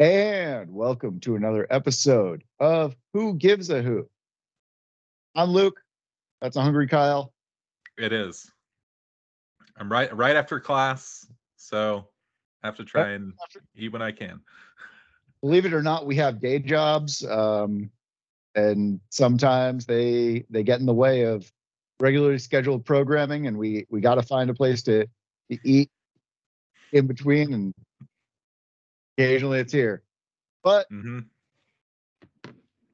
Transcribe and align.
And 0.00 0.74
welcome 0.74 1.20
to 1.20 1.36
another 1.36 1.68
episode 1.70 2.42
of 2.58 2.96
Who 3.12 3.34
Gives 3.34 3.70
a 3.70 3.80
Who. 3.80 4.08
I'm 5.36 5.50
Luke. 5.50 5.80
That's 6.40 6.56
a 6.56 6.62
hungry 6.62 6.88
Kyle. 6.88 7.32
It 7.96 8.12
is. 8.12 8.50
I'm 9.76 9.90
right 9.90 10.12
right 10.12 10.34
after 10.34 10.58
class, 10.58 11.24
so 11.54 12.08
I 12.64 12.66
have 12.66 12.76
to 12.78 12.84
try 12.84 13.10
and 13.10 13.34
eat 13.76 13.92
when 13.92 14.02
I 14.02 14.10
can. 14.10 14.40
Believe 15.42 15.64
it 15.64 15.72
or 15.72 15.82
not, 15.82 16.06
we 16.06 16.16
have 16.16 16.40
day 16.40 16.58
jobs, 16.58 17.24
um, 17.26 17.88
and 18.56 18.98
sometimes 19.10 19.86
they 19.86 20.44
they 20.50 20.64
get 20.64 20.80
in 20.80 20.86
the 20.86 20.92
way 20.92 21.22
of 21.22 21.48
regularly 22.00 22.38
scheduled 22.38 22.84
programming, 22.84 23.46
and 23.46 23.56
we 23.56 23.86
we 23.90 24.00
got 24.00 24.16
to 24.16 24.22
find 24.22 24.50
a 24.50 24.54
place 24.54 24.82
to, 24.82 25.06
to 25.52 25.58
eat 25.62 25.88
in 26.90 27.06
between, 27.06 27.54
and 27.54 27.72
occasionally 29.16 29.60
it's 29.60 29.72
here. 29.72 30.02
But 30.62 30.86
hmm 30.88 31.20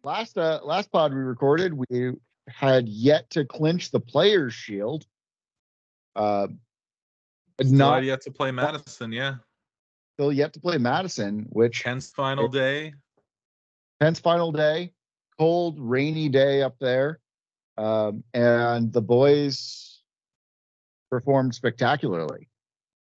last 0.02 0.38
uh 0.38 0.60
last 0.64 0.90
pod 0.90 1.12
we 1.12 1.20
recorded, 1.20 1.74
we 1.74 2.12
had 2.48 2.88
yet 2.88 3.30
to 3.30 3.44
clinch 3.44 3.90
the 3.90 4.00
Players 4.00 4.54
Shield. 4.54 5.06
Uh, 6.16 6.48
Still 7.62 7.72
not 7.72 8.04
yet 8.04 8.22
to 8.22 8.30
play 8.30 8.50
Madison, 8.50 9.12
yeah. 9.12 9.34
still 10.14 10.32
yet 10.32 10.54
to 10.54 10.60
play 10.60 10.78
Madison, 10.78 11.46
which 11.50 11.82
Tenth 11.82 12.06
final 12.06 12.48
day. 12.48 12.94
Penn's 14.00 14.18
final 14.18 14.50
day, 14.50 14.94
cold, 15.38 15.78
rainy 15.78 16.30
day 16.30 16.62
up 16.62 16.76
there, 16.80 17.20
um, 17.76 18.24
and 18.32 18.90
the 18.90 19.02
boys 19.02 20.00
performed 21.10 21.54
spectacularly. 21.54 22.48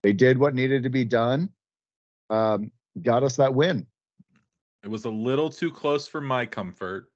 They 0.04 0.12
did 0.12 0.38
what 0.38 0.54
needed 0.54 0.84
to 0.84 0.90
be 0.90 1.06
done, 1.06 1.50
um, 2.30 2.70
got 3.02 3.24
us 3.24 3.36
that 3.38 3.54
win. 3.54 3.88
It 4.84 4.90
was 4.90 5.06
a 5.06 5.10
little 5.10 5.50
too 5.50 5.72
close 5.72 6.08
for 6.08 6.22
my 6.22 6.46
comfort, 6.46 7.10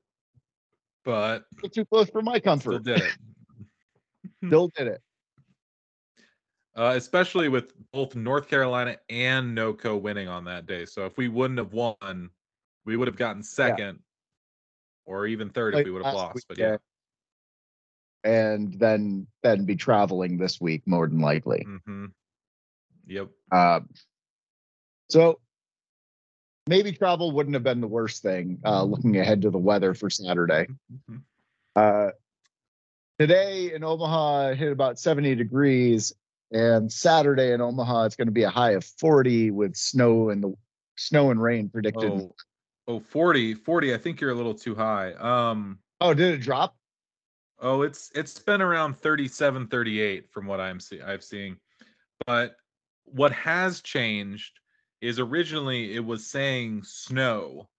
but 1.04 1.46
Too 1.72 1.86
close 1.86 2.10
for 2.10 2.22
my 2.22 2.40
comfort. 2.40 2.84
still 2.86 2.96
did 2.96 3.02
it. 3.04 3.14
Still 4.46 4.70
did 4.78 4.88
it. 4.88 5.02
Uh, 6.76 6.94
especially 6.96 7.50
with 7.50 7.74
both 7.92 8.16
North 8.16 8.48
Carolina 8.48 8.98
and 9.10 9.58
NOCO 9.58 10.00
winning 10.00 10.28
on 10.28 10.46
that 10.46 10.68
day. 10.68 10.86
So 10.86 11.06
if 11.06 11.18
we 11.18 11.28
wouldn't 11.28 11.58
have 11.58 11.74
won, 11.74 12.30
we 12.86 12.98
would 12.98 13.08
have 13.08 13.16
gotten 13.18 13.42
second 13.42 14.00
or 15.06 15.26
even 15.26 15.50
third 15.50 15.74
if 15.74 15.86
we 15.86 15.92
would 15.92 16.06
have 16.06 16.14
lost. 16.14 16.46
But 16.48 16.60
yeah. 16.60 16.78
And 18.24 18.74
then 18.76 19.26
then 19.42 19.66
be 19.66 19.76
traveling 19.76 20.38
this 20.38 20.62
week 20.62 20.84
more 20.86 21.08
than 21.08 21.20
likely. 21.20 21.66
hmm 21.88 22.06
Yep. 23.08 23.30
Um, 23.52 23.90
so 25.10 25.40
maybe 26.68 26.92
travel 26.92 27.32
wouldn't 27.32 27.54
have 27.54 27.64
been 27.64 27.82
the 27.82 27.88
worst 27.88 28.22
thing. 28.22 28.60
Uh, 28.66 28.84
looking 28.84 29.18
ahead 29.18 29.42
to 29.44 29.50
the 29.50 29.58
weather 29.58 29.94
for 29.94 30.10
Saturday. 30.10 30.68
Mhm. 31.10 31.22
Uh, 31.76 32.12
today 33.20 33.74
in 33.74 33.84
Omaha, 33.84 34.50
it 34.50 34.58
hit 34.58 34.72
about 34.72 35.00
70 35.00 35.36
degrees, 35.36 36.14
and 36.52 36.92
Saturday 36.92 37.54
in 37.54 37.62
Omaha, 37.62 38.06
it's 38.06 38.16
going 38.16 38.28
to 38.28 38.32
be 38.32 38.44
a 38.44 38.50
high 38.50 38.72
of 38.72 38.84
40 38.84 39.52
with 39.52 39.76
snow 39.76 40.30
and 40.30 40.44
the 40.44 40.54
snow 40.96 41.32
and 41.32 41.42
rain 41.42 41.70
predicted. 41.70 42.12
Oh, 42.12 42.36
oh 42.88 43.00
40, 43.00 43.54
40. 43.54 43.94
I 43.94 43.98
think 43.98 44.22
you're 44.22 44.32
a 44.32 44.36
little 44.36 44.56
too 44.56 44.76
high. 44.76 45.14
Um, 45.14 45.80
Oh, 46.00 46.14
did 46.14 46.36
it 46.36 46.42
drop? 46.42 46.76
Oh, 47.60 47.82
it's 47.82 48.12
it's 48.14 48.38
been 48.38 48.62
around 48.62 48.98
37, 49.00 49.68
38 49.68 50.30
from 50.30 50.46
what 50.46 50.60
I'm 50.60 50.80
see 50.80 51.02
I've 51.02 51.24
seeing. 51.24 51.58
But 52.28 52.56
what 53.06 53.32
has 53.32 53.82
changed 53.82 54.60
is 55.02 55.20
originally 55.20 55.96
it 55.96 56.04
was 56.04 56.26
saying 56.26 56.84
snow. 56.84 57.70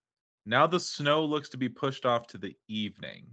Now 0.47 0.67
the 0.67 0.81
snow 0.81 1.25
looks 1.25 1.49
to 1.51 1.57
be 1.57 1.69
pushed 1.69 2.07
off 2.07 2.27
to 2.29 2.39
the 2.39 2.55
evening. 2.69 3.27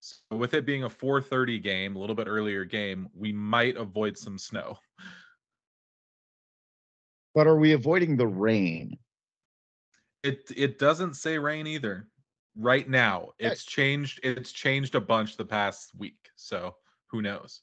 So 0.00 0.36
with 0.36 0.54
it 0.54 0.66
being 0.66 0.84
a 0.84 0.90
4:30 0.90 1.58
game, 1.62 1.96
a 1.96 1.98
little 1.98 2.14
bit 2.14 2.28
earlier 2.28 2.64
game, 2.64 3.08
we 3.14 3.32
might 3.32 3.76
avoid 3.76 4.16
some 4.16 4.38
snow. 4.38 4.78
But 7.34 7.46
are 7.46 7.56
we 7.56 7.72
avoiding 7.72 8.16
the 8.16 8.26
rain? 8.26 8.98
It 10.22 10.50
it 10.56 10.78
doesn't 10.78 11.14
say 11.14 11.38
rain 11.38 11.66
either. 11.66 12.08
Right 12.56 12.88
now, 12.88 13.30
eh. 13.40 13.48
it's 13.50 13.64
changed 13.64 14.20
it's 14.22 14.52
changed 14.52 14.94
a 14.94 15.00
bunch 15.00 15.36
the 15.36 15.44
past 15.44 15.92
week. 15.96 16.18
So 16.36 16.74
who 17.06 17.22
knows? 17.22 17.62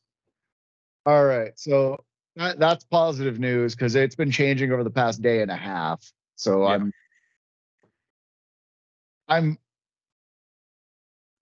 All 1.06 1.26
right, 1.26 1.58
so 1.60 2.04
that, 2.36 2.60
that's 2.60 2.84
positive 2.84 3.40
news 3.40 3.76
because 3.76 3.96
it's 3.96 4.16
been 4.16 4.32
changing 4.32 4.72
over 4.72 4.84
the 4.84 4.90
past 4.90 5.22
day 5.22 5.42
and 5.42 5.52
a 5.52 5.56
half. 5.56 6.12
So 6.36 6.64
Yeah. 6.64 6.76
I'm, 6.76 6.94
I'm, 9.28 9.58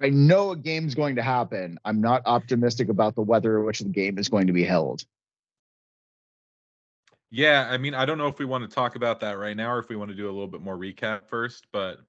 I 0.02 0.10
know 0.10 0.52
a 0.52 0.58
game's 0.58 0.96
going 0.96 1.16
to 1.16 1.22
happen. 1.22 1.80
I'm 1.86 2.02
not 2.02 2.24
optimistic 2.26 2.90
about 2.90 3.16
the 3.16 3.22
weather 3.22 3.60
in 3.60 3.66
which 3.66 3.80
the 3.80 3.90
game 3.90 4.18
is 4.18 4.30
going 4.30 4.48
to 4.48 4.54
be 4.54 4.64
held. 4.64 5.04
Yeah, 7.32 7.68
I 7.70 7.78
mean, 7.78 7.96
I 7.96 8.06
don't 8.06 8.18
know 8.18 8.28
if 8.28 8.38
we 8.38 8.46
want 8.46 8.70
to 8.70 8.74
talk 8.74 8.96
about 8.96 9.20
that 9.22 9.40
right 9.40 9.58
now 9.58 9.72
or 9.74 9.80
if 9.80 9.90
we 9.90 9.96
want 9.96 10.12
to 10.12 10.16
do 10.16 10.26
a 10.26 10.32
little 10.32 10.48
bit 10.48 10.62
more 10.62 10.78
recap 10.78 11.28
first, 11.28 11.66
but 11.72 12.00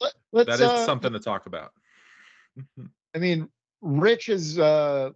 Let, 0.00 0.46
that 0.46 0.60
is 0.60 0.70
uh, 0.70 0.86
something 0.86 1.12
to 1.12 1.18
talk 1.18 1.46
about. 1.46 1.72
I 3.14 3.18
mean, 3.18 3.48
Rich 3.80 4.28
is, 4.28 4.58
uh, 4.58 5.10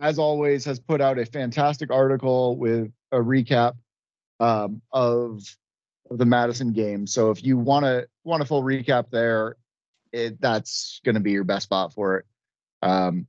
as 0.00 0.18
always, 0.18 0.64
has 0.64 0.80
put 0.80 1.00
out 1.00 1.18
a 1.18 1.26
fantastic 1.26 1.90
article 1.90 2.56
with 2.56 2.92
a 3.12 3.18
recap 3.18 3.74
um, 4.40 4.82
of, 4.92 5.42
the 6.10 6.26
Madison 6.26 6.72
game. 6.72 7.06
So 7.06 7.30
if 7.30 7.42
you 7.42 7.58
want 7.58 7.84
to 7.84 8.06
want 8.24 8.42
a 8.42 8.44
full 8.44 8.62
recap 8.62 9.10
there, 9.10 9.56
it, 10.12 10.40
that's 10.40 11.00
going 11.04 11.14
to 11.14 11.20
be 11.20 11.32
your 11.32 11.44
best 11.44 11.64
spot 11.64 11.92
for 11.92 12.18
it. 12.18 12.26
Um, 12.82 13.26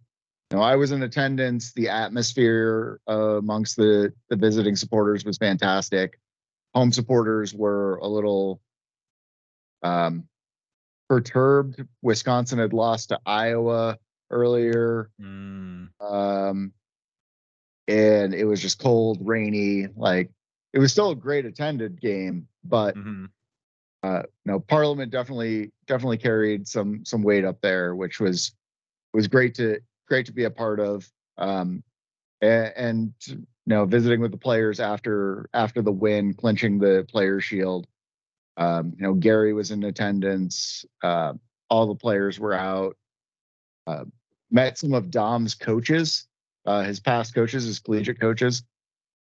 you 0.52 0.58
know, 0.58 0.64
I 0.64 0.76
was 0.76 0.92
in 0.92 1.02
attendance. 1.02 1.74
The 1.74 1.90
atmosphere 1.90 3.00
uh, 3.10 3.38
amongst 3.38 3.78
the 3.78 4.14
the 4.30 4.36
visiting 4.36 4.76
supporters 4.76 5.26
was 5.26 5.38
fantastic. 5.38 6.20
Home 6.74 6.92
supporters 6.92 7.54
were 7.54 7.96
a 7.96 8.08
little 8.08 8.62
um, 9.82 10.28
perturbed. 11.10 11.82
Wisconsin 12.02 12.60
had 12.60 12.74
lost 12.74 13.10
to 13.10 13.20
Iowa 13.26 13.98
earlier, 14.30 15.10
Mm, 15.22 15.90
um, 16.00 16.74
and 17.88 18.34
it 18.34 18.46
was 18.46 18.62
just 18.62 18.80
cold, 18.80 19.20
rainy. 19.22 19.88
Like 19.96 20.32
it 20.74 20.80
was 20.80 20.92
still 20.92 21.12
a 21.12 21.16
great 21.16 21.46
attended 21.46 22.02
game, 22.02 22.48
but 22.64 22.96
mhm. 22.96 23.30
uh, 24.04 24.24
no, 24.46 24.60
Parliament 24.60 25.12
definitely 25.12 25.72
definitely 25.88 26.18
carried 26.18 26.68
some 26.68 27.06
some 27.06 27.24
weight 27.24 27.46
up 27.46 27.62
there, 27.62 27.96
which 27.96 28.20
was 28.20 28.54
was 29.14 29.28
great 29.28 29.56
to 29.56 29.80
great 30.08 30.26
to 30.28 30.34
be 30.34 30.44
a 30.44 30.52
part 30.52 30.80
of. 30.80 31.10
Um, 31.38 31.84
and, 32.42 32.74
and 32.76 33.14
you 33.28 33.46
know, 33.66 33.86
visiting 33.86 34.22
with 34.22 34.32
the 34.32 34.38
players 34.38 34.80
after 34.80 35.50
after 35.54 35.82
the 35.82 35.92
win, 35.92 36.34
clinching 36.34 36.80
the 36.80 37.06
player 37.10 37.40
Shield. 37.40 37.88
Um, 38.58 38.94
you 38.98 39.04
know, 39.04 39.14
Gary 39.14 39.54
was 39.54 39.72
in 39.72 39.84
attendance. 39.84 40.86
Uh, 41.04 41.34
all 41.70 41.88
the 41.88 41.96
players 41.96 42.40
were 42.40 42.54
out. 42.54 42.96
Uh, 43.88 44.06
met 44.52 44.78
some 44.78 44.94
of 44.94 45.12
Dom's 45.12 45.56
coaches, 45.56 46.28
uh, 46.66 46.84
his 46.84 47.00
past 47.00 47.34
coaches, 47.34 47.66
his 47.66 47.80
collegiate 47.80 48.20
coaches 48.20 48.64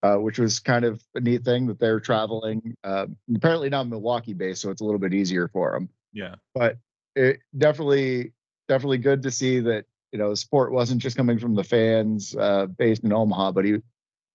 uh, 0.03 0.17
which 0.17 0.37
was 0.37 0.59
kind 0.59 0.83
of 0.83 1.01
a 1.15 1.21
neat 1.21 1.43
thing 1.43 1.65
that 1.67 1.79
they're 1.79 2.01
traveling. 2.01 2.75
Uh, 2.83 3.07
apparently 3.33 3.69
not 3.69 3.87
Milwaukee 3.87 4.33
based, 4.33 4.61
so 4.61 4.69
it's 4.69 4.81
a 4.81 4.83
little 4.83 4.99
bit 4.99 5.13
easier 5.13 5.47
for 5.47 5.71
them. 5.71 5.89
Yeah. 6.11 6.35
But 6.53 6.77
it 7.15 7.39
definitely, 7.57 8.33
definitely 8.67 8.97
good 8.97 9.23
to 9.23 9.31
see 9.31 9.61
that 9.61 9.85
you 10.11 10.19
know 10.19 10.29
the 10.29 10.37
support 10.37 10.73
wasn't 10.73 11.01
just 11.01 11.15
coming 11.15 11.39
from 11.39 11.55
the 11.55 11.63
fans 11.63 12.35
uh, 12.35 12.65
based 12.65 13.05
in 13.05 13.13
Omaha, 13.13 13.53
but 13.53 13.63
he 13.63 13.77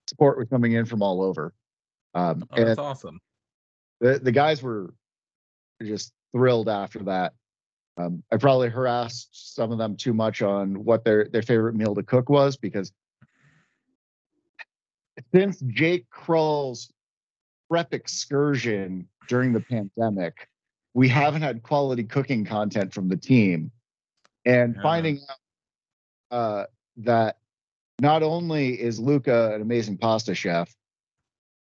support 0.08 0.38
was 0.38 0.48
coming 0.48 0.72
in 0.72 0.86
from 0.86 1.02
all 1.02 1.22
over. 1.22 1.52
Um, 2.14 2.48
Oh, 2.50 2.64
that's 2.64 2.78
awesome. 2.78 3.20
the 4.00 4.19
the 4.19 4.32
guys 4.32 4.62
were 4.62 4.94
just 5.82 6.12
thrilled 6.32 6.70
after 6.70 7.00
that. 7.00 7.34
Um, 7.98 8.22
I 8.32 8.36
probably 8.36 8.68
harassed 8.68 9.54
some 9.56 9.72
of 9.72 9.78
them 9.78 9.96
too 9.96 10.14
much 10.14 10.40
on 10.40 10.84
what 10.84 11.04
their 11.04 11.28
their 11.28 11.42
favorite 11.42 11.74
meal 11.74 11.94
to 11.96 12.02
cook 12.02 12.28
was 12.28 12.56
because 12.56 12.92
since 15.34 15.58
Jake 15.60 16.08
Krull's 16.10 16.92
prep 17.68 17.92
excursion 17.92 19.08
during 19.26 19.52
the 19.52 19.60
pandemic, 19.60 20.48
we 20.94 21.08
haven't 21.08 21.42
had 21.42 21.62
quality 21.62 22.04
cooking 22.04 22.44
content 22.44 22.94
from 22.94 23.08
the 23.08 23.16
team, 23.16 23.72
and 24.44 24.76
Yeah. 24.76 24.82
finding 24.82 25.20
out 25.28 26.36
uh, 26.36 26.66
that 26.98 27.38
not 28.00 28.22
only 28.22 28.80
is 28.80 29.00
Luca 29.00 29.54
an 29.54 29.60
amazing 29.60 29.98
pasta 29.98 30.34
chef, 30.34 30.72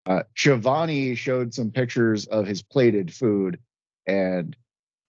uh, 0.04 0.24
Shivani 0.36 1.16
showed 1.16 1.54
some 1.54 1.70
pictures 1.70 2.26
of 2.26 2.46
his 2.46 2.62
plated 2.62 3.12
food, 3.12 3.58
and 4.06 4.54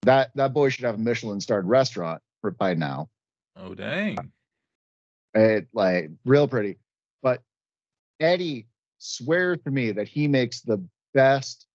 that 0.04 0.30
that 0.34 0.52
boy 0.52 0.68
should 0.68 0.84
have 0.84 0.96
a 0.96 0.98
Michelin 0.98 1.40
starred 1.40 1.66
restaurant 1.66 2.22
for 2.40 2.50
by 2.50 2.74
now. 2.74 3.08
Oh 3.56 3.74
dang. 3.74 4.18
Uh, 4.18 5.40
it 5.40 5.68
like 5.72 6.10
real 6.24 6.46
pretty. 6.48 6.78
But 7.22 7.42
Eddie 8.20 8.68
swears 8.98 9.58
to 9.64 9.70
me 9.70 9.92
that 9.92 10.08
he 10.08 10.28
makes 10.28 10.60
the 10.60 10.84
best 11.12 11.66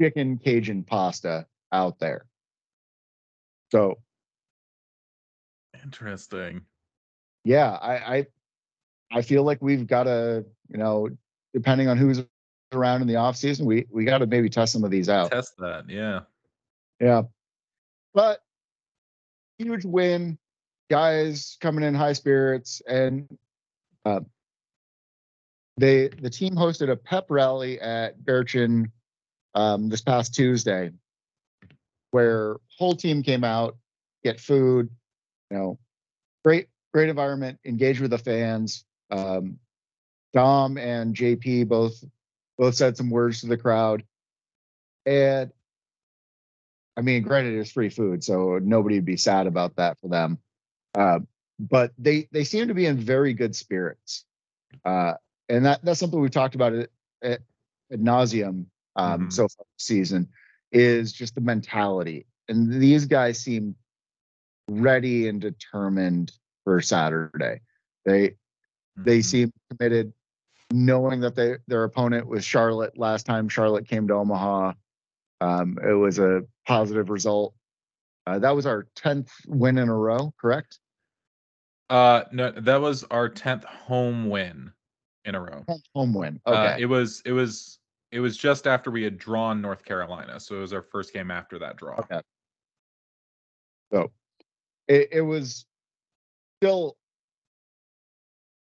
chicken 0.00 0.38
Cajun 0.38 0.84
pasta 0.84 1.46
out 1.72 1.98
there. 1.98 2.26
So 3.70 3.98
Interesting. 5.82 6.62
yeah, 7.44 7.70
I 7.70 8.16
I, 8.16 8.26
I 9.12 9.22
feel 9.22 9.42
like 9.44 9.60
we've 9.60 9.86
got 9.86 10.04
to, 10.04 10.44
you 10.68 10.78
know, 10.78 11.08
depending 11.54 11.88
on 11.88 11.96
who's 11.96 12.22
around 12.72 13.02
in 13.02 13.08
the 13.08 13.16
off 13.16 13.36
season, 13.36 13.66
we 13.66 13.86
we 13.90 14.04
got 14.04 14.18
to 14.18 14.26
maybe 14.26 14.48
test 14.48 14.72
some 14.72 14.84
of 14.84 14.90
these 14.90 15.08
out. 15.08 15.30
Test 15.30 15.56
that. 15.58 15.88
Yeah. 15.88 16.20
Yeah. 17.02 17.22
But 18.14 18.40
huge 19.58 19.84
win, 19.84 20.38
guys 20.88 21.58
coming 21.60 21.82
in 21.82 21.94
high 21.94 22.12
spirits, 22.12 22.80
and 22.86 23.26
uh, 24.04 24.20
they 25.78 26.08
the 26.08 26.30
team 26.30 26.54
hosted 26.54 26.90
a 26.90 26.96
pep 26.96 27.26
rally 27.28 27.80
at 27.80 28.24
Berchin 28.24 28.90
um, 29.54 29.88
this 29.88 30.00
past 30.00 30.32
Tuesday, 30.32 30.92
where 32.12 32.56
whole 32.78 32.94
team 32.94 33.24
came 33.24 33.42
out, 33.42 33.76
get 34.22 34.38
food, 34.38 34.88
you 35.50 35.58
know, 35.58 35.78
great 36.44 36.68
great 36.94 37.08
environment, 37.08 37.58
engage 37.64 38.00
with 38.00 38.12
the 38.12 38.18
fans. 38.18 38.84
Um, 39.10 39.58
Dom 40.32 40.78
and 40.78 41.16
JP 41.16 41.66
both 41.68 42.04
both 42.58 42.76
said 42.76 42.96
some 42.96 43.10
words 43.10 43.40
to 43.40 43.48
the 43.48 43.56
crowd, 43.56 44.04
and 45.04 45.50
I 46.96 47.00
mean, 47.00 47.22
granted, 47.22 47.58
it's 47.58 47.72
free 47.72 47.88
food, 47.88 48.22
so 48.22 48.58
nobody 48.62 48.96
would 48.96 49.04
be 49.04 49.16
sad 49.16 49.46
about 49.46 49.76
that 49.76 49.98
for 49.98 50.08
them. 50.08 50.38
Uh, 50.94 51.20
but 51.58 51.92
they 51.98 52.28
they 52.32 52.44
seem 52.44 52.68
to 52.68 52.74
be 52.74 52.86
in 52.86 52.98
very 52.98 53.32
good 53.32 53.56
spirits, 53.56 54.24
uh, 54.84 55.14
and 55.48 55.64
that 55.64 55.84
that's 55.84 56.00
something 56.00 56.20
we've 56.20 56.30
talked 56.30 56.54
about 56.54 56.74
at, 56.74 56.90
at, 57.22 57.40
nauseum 57.92 58.66
um, 58.96 59.26
Mhm. 59.28 59.32
so 59.32 59.48
far 59.48 59.64
this 59.76 59.84
season 59.86 60.28
is 60.70 61.12
just 61.12 61.34
the 61.34 61.40
mentality, 61.40 62.26
and 62.48 62.72
these 62.72 63.06
guys 63.06 63.38
seem 63.38 63.74
ready 64.68 65.28
and 65.28 65.40
determined 65.40 66.32
for 66.64 66.80
Saturday. 66.80 67.60
They 68.04 68.36
they 68.96 69.20
Mhm. 69.20 69.24
seem 69.24 69.52
committed, 69.70 70.12
knowing 70.70 71.20
that 71.20 71.34
they 71.34 71.56
their 71.68 71.84
opponent 71.84 72.26
was 72.26 72.44
Charlotte 72.44 72.98
last 72.98 73.24
time 73.24 73.48
Charlotte 73.48 73.86
came 73.86 74.06
to 74.08 74.14
Omaha. 74.14 74.74
Um, 75.42 75.76
it 75.82 75.92
was 75.92 76.20
a 76.20 76.42
positive 76.68 77.10
result. 77.10 77.54
Uh, 78.28 78.38
that 78.38 78.54
was 78.54 78.64
our 78.64 78.86
tenth 78.94 79.32
win 79.48 79.76
in 79.76 79.88
a 79.88 79.96
row, 79.96 80.32
correct? 80.40 80.78
Uh, 81.90 82.22
no, 82.30 82.52
that 82.52 82.80
was 82.80 83.02
our 83.10 83.28
tenth 83.28 83.64
home 83.64 84.30
win 84.30 84.72
in 85.24 85.34
a 85.34 85.40
row. 85.40 85.64
Home 85.94 86.14
win. 86.14 86.40
Uh, 86.46 86.52
Okay. 86.52 86.82
it 86.82 86.86
was 86.86 87.22
it 87.24 87.32
was 87.32 87.80
it 88.12 88.20
was 88.20 88.36
just 88.36 88.68
after 88.68 88.92
we 88.92 89.02
had 89.02 89.18
drawn 89.18 89.60
North 89.60 89.84
Carolina, 89.84 90.38
so 90.38 90.56
it 90.56 90.60
was 90.60 90.72
our 90.72 90.82
first 90.82 91.12
game 91.12 91.32
after 91.32 91.58
that 91.58 91.76
draw. 91.76 91.98
Okay. 91.98 92.20
So 93.92 94.12
it, 94.86 95.08
it 95.10 95.22
was 95.22 95.66
still 96.62 96.96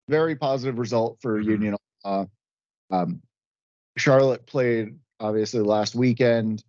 very 0.09 0.37
positive 0.37 0.79
result 0.79 1.19
for 1.21 1.43
Mhm. 1.43 1.47
Union. 1.47 1.77
Uh, 2.05 2.27
um, 2.91 3.21
Charlotte 3.97 4.47
played 4.47 4.97
obviously 5.19 5.61
last 5.61 5.97
weekend, 5.97 6.63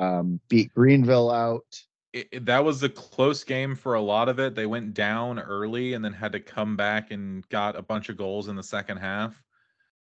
um, 0.00 0.40
beat 0.48 0.72
Greenville 0.74 1.30
out. 1.30 1.80
It, 2.12 2.28
it- 2.32 2.44
that 2.46 2.64
was 2.64 2.82
a 2.82 2.88
close 2.88 3.44
game 3.44 3.76
for 3.76 3.94
a 3.94 4.00
lot 4.00 4.28
of 4.28 4.40
it. 4.40 4.54
They 4.54 4.66
went 4.66 4.94
down 4.94 5.38
early 5.38 5.92
and 5.92 6.04
then 6.04 6.12
had 6.12 6.32
to 6.32 6.40
come 6.40 6.76
back 6.76 7.10
and 7.12 7.48
got 7.50 7.76
a 7.76 7.82
bunch 7.82 8.08
of 8.08 8.16
goals 8.16 8.48
in 8.48 8.56
the 8.56 8.62
second 8.62 8.96
half. 8.96 9.40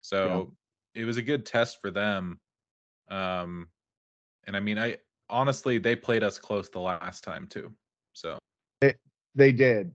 So 0.01 0.53
it 0.93 1.05
was 1.05 1.17
a 1.17 1.21
good 1.21 1.45
test 1.45 1.79
for 1.81 1.91
them. 1.91 2.39
Um, 3.09 3.69
and 4.45 4.55
I 4.57 4.59
mean, 4.59 4.77
I 4.77 4.97
honestly 5.29 5.77
they 5.77 5.95
played 5.95 6.23
us 6.23 6.37
close 6.37 6.69
the 6.69 6.79
last 6.79 7.23
time 7.23 7.47
too. 7.47 7.71
So 8.13 8.37
They 9.35 9.51
did. 9.51 9.91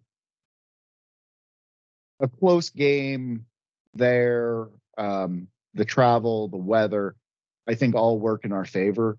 A 2.20 2.28
close 2.28 2.70
game 2.70 3.46
there. 3.94 4.68
Um, 4.98 5.48
the 5.74 5.84
travel, 5.84 6.48
the 6.48 6.56
weather, 6.58 7.14
I 7.66 7.74
think 7.74 7.94
all 7.94 8.18
work 8.18 8.44
in 8.44 8.52
our 8.52 8.64
favor. 8.66 9.16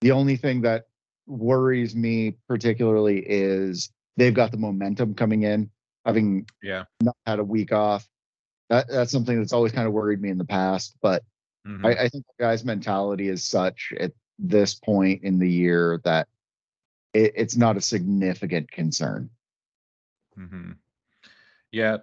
The 0.00 0.12
only 0.12 0.36
thing 0.36 0.62
that 0.62 0.86
worries 1.26 1.94
me 1.94 2.36
particularly 2.48 3.24
is 3.26 3.90
they've 4.16 4.34
got 4.34 4.50
the 4.50 4.56
momentum 4.56 5.14
coming 5.14 5.42
in, 5.42 5.70
having 6.04 6.46
yeah. 6.62 6.84
not 7.02 7.16
had 7.26 7.38
a 7.38 7.44
week 7.44 7.72
off. 7.72 8.08
That 8.68 8.88
that's 8.88 9.12
something 9.12 9.38
that's 9.38 9.52
always 9.52 9.72
kind 9.72 9.86
of 9.86 9.92
worried 9.92 10.20
me 10.20 10.30
in 10.30 10.38
the 10.38 10.44
past. 10.44 10.96
But 11.00 11.22
Mhm. 11.66 11.84
I, 11.84 12.04
I 12.04 12.08
think 12.08 12.24
the 12.26 12.42
guy's 12.44 12.64
mentality 12.64 13.28
is 13.28 13.44
such 13.44 13.92
at 14.00 14.12
this 14.38 14.74
point 14.74 15.22
in 15.22 15.38
the 15.38 15.50
year 15.50 16.00
that 16.04 16.28
it, 17.12 17.32
it's 17.36 17.56
not 17.56 17.76
a 17.76 17.80
significant 17.80 18.70
concern. 18.70 19.30
hmm 20.34 20.72
Yeah, 21.72 21.98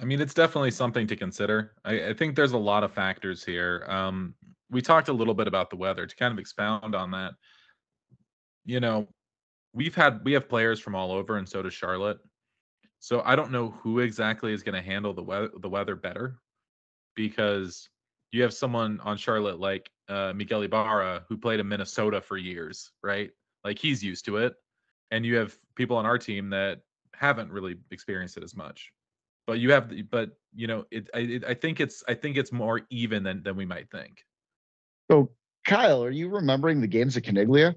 I 0.00 0.04
mean, 0.04 0.20
it's 0.20 0.34
definitely 0.34 0.72
something 0.72 1.06
to 1.06 1.16
consider. 1.16 1.72
I, 1.84 2.08
I 2.08 2.14
think 2.14 2.34
there's 2.34 2.52
a 2.52 2.58
lot 2.58 2.84
of 2.84 2.92
factors 2.92 3.44
here. 3.44 3.84
Um, 3.88 4.34
we 4.70 4.82
talked 4.82 5.08
a 5.08 5.12
little 5.12 5.34
bit 5.34 5.48
about 5.48 5.70
the 5.70 5.76
weather 5.76 6.06
to 6.06 6.16
kind 6.16 6.32
of 6.32 6.38
expound 6.38 6.94
on 6.94 7.10
that. 7.12 7.32
You 8.64 8.80
know, 8.80 9.08
we've 9.72 9.94
had 9.94 10.24
we 10.24 10.32
have 10.32 10.48
players 10.48 10.80
from 10.80 10.94
all 10.94 11.12
over, 11.12 11.36
and 11.36 11.48
so 11.48 11.62
does 11.62 11.74
Charlotte. 11.74 12.18
So 13.00 13.22
I 13.24 13.36
don't 13.36 13.52
know 13.52 13.70
who 13.82 14.00
exactly 14.00 14.52
is 14.52 14.62
going 14.62 14.74
to 14.74 14.86
handle 14.86 15.14
the 15.14 15.22
weather 15.22 15.50
the 15.58 15.68
weather 15.68 15.96
better, 15.96 16.38
because 17.14 17.88
you 18.32 18.42
have 18.42 18.52
someone 18.52 19.00
on 19.00 19.16
Charlotte 19.16 19.58
like 19.58 19.90
uh, 20.08 20.32
Miguel 20.34 20.62
Ibarra 20.62 21.24
who 21.28 21.36
played 21.38 21.60
in 21.60 21.68
Minnesota 21.68 22.20
for 22.20 22.36
years, 22.36 22.92
right? 23.02 23.30
Like 23.64 23.78
he's 23.78 24.02
used 24.04 24.24
to 24.26 24.36
it, 24.38 24.54
and 25.10 25.24
you 25.24 25.36
have 25.36 25.56
people 25.76 25.96
on 25.96 26.06
our 26.06 26.18
team 26.18 26.50
that 26.50 26.80
haven't 27.14 27.50
really 27.50 27.76
experienced 27.90 28.36
it 28.36 28.42
as 28.44 28.54
much. 28.54 28.92
But 29.46 29.60
you 29.60 29.72
have, 29.72 29.90
but 30.10 30.32
you 30.54 30.66
know, 30.66 30.84
it. 30.90 31.08
I, 31.14 31.18
it, 31.20 31.44
I 31.44 31.54
think 31.54 31.80
it's, 31.80 32.04
I 32.06 32.14
think 32.14 32.36
it's 32.36 32.52
more 32.52 32.82
even 32.90 33.22
than 33.22 33.42
than 33.42 33.56
we 33.56 33.64
might 33.64 33.90
think. 33.90 34.24
So, 35.10 35.30
Kyle, 35.64 36.02
are 36.02 36.10
you 36.10 36.28
remembering 36.28 36.80
the 36.80 36.86
games 36.86 37.16
at 37.16 37.24
Caniglia? 37.24 37.74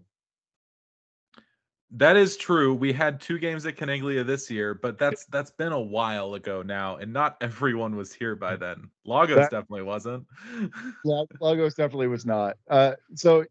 That 1.93 2.15
is 2.15 2.37
true. 2.37 2.73
We 2.73 2.93
had 2.93 3.19
two 3.19 3.37
games 3.37 3.65
at 3.65 3.75
Caniglia 3.75 4.25
this 4.25 4.49
year, 4.49 4.73
but 4.73 4.97
that's 4.97 5.25
that's 5.25 5.51
been 5.51 5.73
a 5.73 5.79
while 5.79 6.35
ago 6.35 6.61
now, 6.61 6.97
and 6.97 7.11
not 7.11 7.37
everyone 7.41 7.95
was 7.97 8.13
here 8.13 8.35
by 8.35 8.55
then. 8.55 8.89
Lagos 9.05 9.35
That- 9.37 9.51
definitely 9.51 9.83
wasn't. 9.83 10.25
Yeah, 11.03 11.23
Lagos 11.39 11.73
definitely 11.73 12.07
was 12.07 12.25
not. 12.25 12.57
Uh, 12.69 12.93
so, 13.15 13.43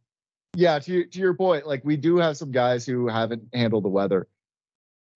yeah, 0.54 0.78
to 0.78 1.04
to 1.04 1.18
your 1.18 1.34
point, 1.34 1.66
like 1.66 1.84
we 1.84 1.96
do 1.96 2.16
have 2.16 2.36
some 2.36 2.50
guys 2.52 2.86
who 2.86 3.08
haven't 3.08 3.42
handled 3.52 3.84
the 3.84 3.88
weather, 3.88 4.28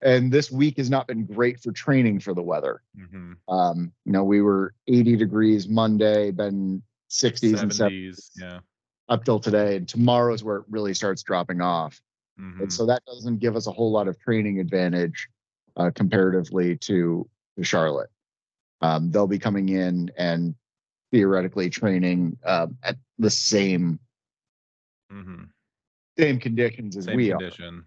and 0.02 0.30
this 0.32 0.50
week 0.50 0.76
has 0.76 0.90
not 0.90 1.06
been 1.06 1.24
great 1.24 1.60
for 1.60 1.72
training 1.72 2.20
for 2.20 2.34
the 2.34 2.42
weather. 2.42 2.82
hmm 2.96 3.32
Um, 3.48 3.92
you 4.04 4.12
know, 4.12 4.24
we 4.24 4.42
were 4.42 4.74
80 4.86 5.16
degrees 5.16 5.66
Monday, 5.68 6.30
been 6.30 6.82
60s 7.10 7.60
and 7.60 7.70
70s 7.70 7.74
Seventies, 7.74 8.30
yeah. 8.40 8.58
up 9.08 9.24
till 9.24 9.40
today, 9.40 9.76
and 9.76 9.88
tomorrow's 9.88 10.42
where 10.42 10.58
it 10.58 10.64
really 10.68 10.94
starts 10.94 11.22
dropping 11.22 11.60
off. 11.60 12.00
Mhm. 12.40 12.62
And 12.62 12.72
so 12.72 12.86
that 12.86 13.04
doesn't 13.06 13.38
give 13.38 13.56
us 13.56 13.66
a 13.66 13.72
whole 13.72 13.92
lot 13.92 14.08
of 14.08 14.18
training 14.18 14.58
advantage 14.60 15.28
uh, 15.76 15.90
comparatively 15.94 16.76
to, 16.78 17.28
to 17.56 17.64
Charlotte. 17.64 18.10
Um, 18.80 19.10
they'll 19.10 19.26
be 19.26 19.38
coming 19.38 19.68
in 19.68 20.10
and 20.16 20.54
theoretically 21.10 21.70
training 21.70 22.36
um, 22.44 22.76
at 22.82 22.96
the 23.18 23.30
same 23.30 24.00
mm-hmm. 25.12 25.44
same 26.18 26.40
conditions 26.40 26.96
as 26.96 27.04
Same 27.04 27.16
we 27.16 27.28
condition. 27.30 27.84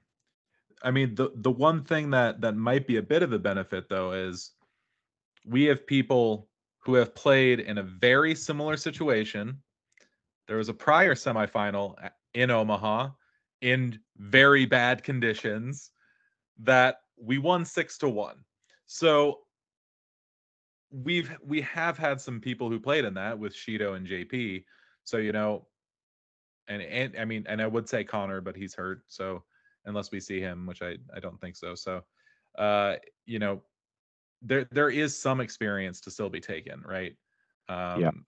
I 0.82 0.92
mean, 0.92 1.16
the 1.16 1.32
the 1.36 1.52
one 1.52 1.84
thing 1.84 2.12
that 2.12 2.42
that 2.42 2.56
might 2.56 2.88
be 2.88 2.98
a 2.98 3.02
bit 3.02 3.24
of 3.24 3.34
a 3.34 3.40
benefit 3.40 3.90
though 3.90 4.14
is 4.14 4.52
we 5.46 5.66
have 5.66 5.86
people 5.86 6.48
who 6.88 6.94
have 6.94 7.13
played 7.13 7.60
in 7.60 7.79
a 7.79 7.84
very 7.84 8.34
similar 8.34 8.77
situation. 8.77 9.62
There 10.48 10.56
was 10.56 10.70
a 10.70 10.74
prior 10.74 11.15
semifinal 11.15 11.96
in 12.34 12.50
Omaha 12.50 13.10
in 13.60 14.00
very 14.15 14.65
bad 14.65 15.03
conditions 15.03 15.91
that 16.60 17.01
we 17.22 17.39
won 17.39 17.65
6 17.65 17.98
to 17.98 18.08
1. 18.08 18.38
So 18.86 19.39
we've 20.89 21.29
we 21.46 21.60
have 21.60 21.98
had 21.98 22.22
some 22.22 22.39
people 22.39 22.70
who 22.70 22.79
played 22.79 23.03
in 23.03 23.13
that 23.15 23.38
with 23.38 23.53
Shido 23.53 23.98
and 23.98 24.08
JP. 24.08 24.63
So 25.03 25.17
you 25.17 25.34
know 25.34 25.67
and 26.70 26.82
and 26.82 27.17
I 27.20 27.25
mean 27.25 27.46
and 27.50 27.62
I 27.62 27.67
would 27.67 27.89
say 27.89 28.06
Connor 28.06 28.39
but 28.39 28.56
he's 28.56 28.74
hurt. 28.74 29.03
So 29.10 29.44
unless 29.84 30.10
we 30.10 30.22
see 30.22 30.39
him, 30.39 30.65
which 30.65 30.82
I 30.82 30.96
I 31.13 31.20
don't 31.20 31.41
think 31.41 31.58
so. 31.58 31.75
So 31.75 32.01
uh 32.58 32.96
you 33.25 33.39
know 33.39 33.62
there 34.41 34.67
there 34.72 34.89
is 34.89 35.17
some 35.17 35.41
experience 35.41 36.01
to 36.01 36.12
still 36.12 36.29
be 36.29 36.39
taken, 36.39 36.82
right? 36.86 37.15
Um 37.70 38.25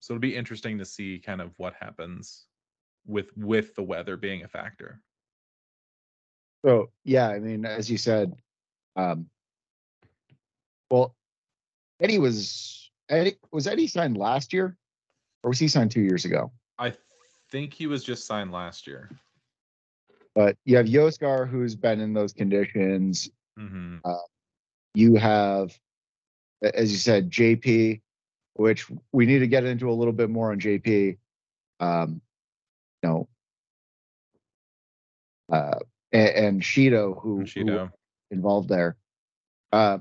so 0.00 0.14
it'll 0.14 0.20
be 0.20 0.36
interesting 0.36 0.78
to 0.78 0.84
see 0.84 1.20
kind 1.24 1.40
of 1.40 1.52
what 1.58 1.74
happens 1.74 2.46
with 3.06 3.36
with 3.36 3.74
the 3.74 3.82
weather 3.82 4.16
being 4.16 4.42
a 4.42 4.48
factor. 4.48 5.00
So 6.64 6.90
yeah, 7.04 7.28
I 7.28 7.38
mean, 7.38 7.64
as 7.64 7.90
you 7.90 7.98
said, 7.98 8.32
um, 8.96 9.28
well, 10.90 11.14
Eddie 12.00 12.18
was 12.18 12.90
Eddie 13.08 13.36
was 13.50 13.66
Eddie 13.66 13.86
signed 13.86 14.16
last 14.16 14.52
year, 14.52 14.76
or 15.42 15.50
was 15.50 15.58
he 15.58 15.68
signed 15.68 15.90
two 15.90 16.02
years 16.02 16.24
ago? 16.24 16.52
I 16.78 16.94
think 17.50 17.72
he 17.74 17.86
was 17.86 18.04
just 18.04 18.26
signed 18.26 18.52
last 18.52 18.86
year. 18.86 19.10
But 20.34 20.56
you 20.64 20.76
have 20.76 20.86
Yoskar 20.86 21.48
who's 21.48 21.74
been 21.74 22.00
in 22.00 22.12
those 22.12 22.32
conditions. 22.32 23.30
hmm 23.56 23.98
You 24.94 25.16
have, 25.16 25.78
as 26.62 26.92
you 26.92 26.98
said, 26.98 27.30
JP, 27.30 28.00
which 28.54 28.86
we 29.12 29.26
need 29.26 29.38
to 29.40 29.46
get 29.46 29.64
into 29.64 29.90
a 29.90 29.92
little 29.94 30.12
bit 30.12 30.30
more 30.30 30.52
on 30.52 30.60
JP. 30.60 31.16
Um, 31.80 32.20
you 33.02 33.08
know, 33.08 33.28
uh, 35.50 35.78
and, 36.12 36.28
and 36.28 36.62
Shido 36.62 37.20
who, 37.20 37.44
who 37.44 37.88
involved 38.30 38.68
there. 38.68 38.96
Uh, 39.72 39.98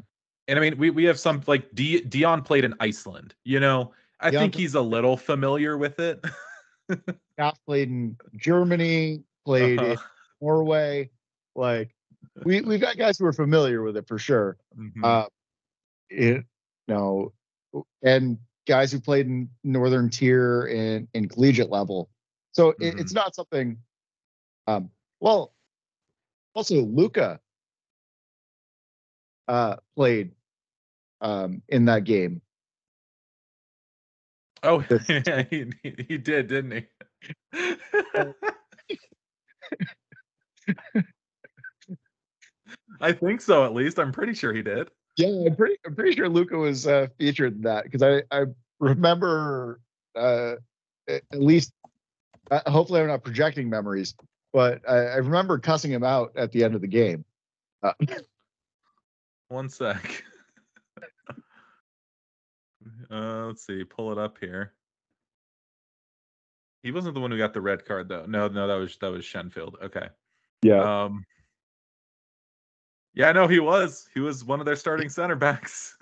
And 0.47 0.59
I 0.59 0.61
mean, 0.61 0.77
we, 0.77 0.89
we 0.89 1.03
have 1.05 1.19
some 1.19 1.41
like 1.47 1.73
D, 1.73 2.01
Dion 2.01 2.41
played 2.43 2.63
in 2.65 2.73
Iceland. 2.79 3.33
You 3.43 3.59
know, 3.59 3.93
I 4.19 4.29
Dion 4.31 4.41
think 4.43 4.55
he's 4.55 4.75
a 4.75 4.81
little 4.81 5.17
familiar 5.17 5.77
with 5.77 5.99
it. 5.99 6.23
Scott 7.33 7.57
played 7.65 7.89
in 7.89 8.17
Germany, 8.35 9.23
played 9.45 9.79
in 9.79 9.91
Uh-huh. 9.91 10.03
Norway. 10.41 11.09
Like 11.55 11.95
we 12.45 12.61
we've 12.61 12.81
got 12.81 12.97
guys 12.97 13.17
who 13.17 13.25
are 13.25 13.33
familiar 13.33 13.81
with 13.81 13.97
it 13.97 14.07
for 14.07 14.17
sure. 14.17 14.57
Mhm. 14.77 15.03
Uh, 15.03 15.27
it 16.09 16.45
no, 16.87 17.33
and 18.03 18.37
guys 18.67 18.91
who 18.91 18.99
played 18.99 19.27
in 19.27 19.49
Northern 19.63 20.09
Tier 20.09 20.65
and 20.67 21.07
in 21.13 21.27
collegiate 21.29 21.69
level. 21.69 22.09
So 22.51 22.69
it, 22.79 22.99
it's 22.99 23.13
not 23.13 23.35
something. 23.35 23.77
Um, 24.67 24.91
well, 25.19 25.53
also 26.53 26.75
Luca 26.81 27.39
uh, 29.47 29.77
played 29.95 30.31
um, 31.21 31.61
in 31.69 31.85
that 31.85 32.03
game. 32.03 32.41
oh, 34.63 34.81
this- 34.89 35.07
yeah, 35.27 35.43
he, 35.49 35.71
he 35.83 36.05
he 36.07 36.17
did, 36.17 36.47
didn't 36.47 36.85
he? 37.53 37.75
I 43.01 43.11
think 43.11 43.41
so. 43.41 43.65
At 43.65 43.73
least 43.73 43.99
I'm 43.99 44.11
pretty 44.11 44.33
sure 44.33 44.53
he 44.53 44.61
did. 44.61 44.89
Yeah, 45.17 45.47
I'm 45.47 45.55
pretty. 45.55 45.75
I'm 45.85 45.95
pretty 45.95 46.15
sure 46.15 46.29
Luca 46.29 46.57
was 46.57 46.87
uh, 46.87 47.07
featured 47.17 47.55
in 47.55 47.61
that 47.63 47.83
because 47.83 48.01
I 48.01 48.23
I 48.31 48.45
remember 48.79 49.79
uh, 50.15 50.55
at 51.07 51.23
least. 51.33 51.73
Uh, 52.49 52.69
hopefully, 52.69 53.01
I'm 53.01 53.07
not 53.07 53.23
projecting 53.23 53.69
memories, 53.69 54.13
but 54.51 54.81
I, 54.87 54.95
I 54.95 55.15
remember 55.17 55.57
cussing 55.59 55.91
him 55.91 56.03
out 56.03 56.33
at 56.35 56.51
the 56.51 56.63
end 56.63 56.75
of 56.75 56.81
the 56.81 56.87
game. 56.87 57.23
Uh, 57.83 57.93
One 59.49 59.69
sec. 59.69 60.23
uh, 63.11 63.45
let's 63.45 63.65
see. 63.65 63.83
Pull 63.83 64.11
it 64.13 64.17
up 64.17 64.37
here. 64.39 64.73
He 66.83 66.91
wasn't 66.91 67.13
the 67.13 67.19
one 67.19 67.31
who 67.31 67.37
got 67.37 67.53
the 67.53 67.61
red 67.61 67.85
card, 67.85 68.07
though. 68.09 68.25
No, 68.25 68.47
no, 68.47 68.67
that 68.67 68.75
was 68.75 68.97
that 69.01 69.11
was 69.11 69.25
Shenfield. 69.25 69.81
Okay. 69.83 70.07
yeah, 70.63 71.03
Um. 71.03 71.25
Yeah, 73.13 73.31
no, 73.31 73.47
he 73.47 73.59
was. 73.59 74.07
He 74.13 74.19
was 74.19 74.43
one 74.45 74.59
of 74.59 74.65
their 74.65 74.75
starting 74.75 75.09
center 75.09 75.35
backs. 75.35 75.97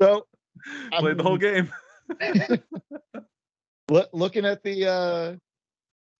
so 0.00 0.26
Played 0.98 1.16
the 1.16 1.22
whole 1.22 1.38
game. 1.38 1.72
loo- 3.88 4.04
looking 4.12 4.44
at 4.44 4.62
the 4.62 4.86
uh, 4.86 5.36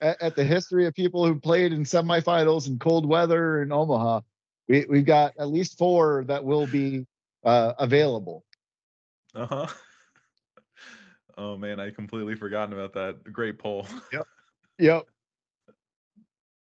at, 0.01 0.23
at 0.23 0.37
the 0.37 0.45
history 0.45 0.87
of 0.87 0.95
people 0.95 1.27
who 1.27 1.39
played 1.39 1.73
in 1.73 1.85
semifinals 1.85 2.67
in 2.67 2.79
cold 2.79 3.07
weather 3.07 3.63
in 3.63 3.73
Omaha, 3.73 4.21
we 4.69 4.87
we've 4.89 5.05
got 5.05 5.35
at 5.39 5.49
least 5.49 5.79
four 5.79 6.25
that 6.25 6.43
will 6.45 6.67
be 6.67 7.07
uh, 7.45 7.75
available. 7.79 8.45
Uh 9.35 9.47
huh. 9.47 9.67
Oh 11.39 11.57
man, 11.57 11.81
I 11.81 11.91
completely 11.91 12.35
forgotten 12.35 12.75
about 12.75 12.93
that. 12.93 13.25
Great 13.33 13.59
poll. 13.59 13.87
Yep. 14.13 14.27
Yep. 14.79 15.07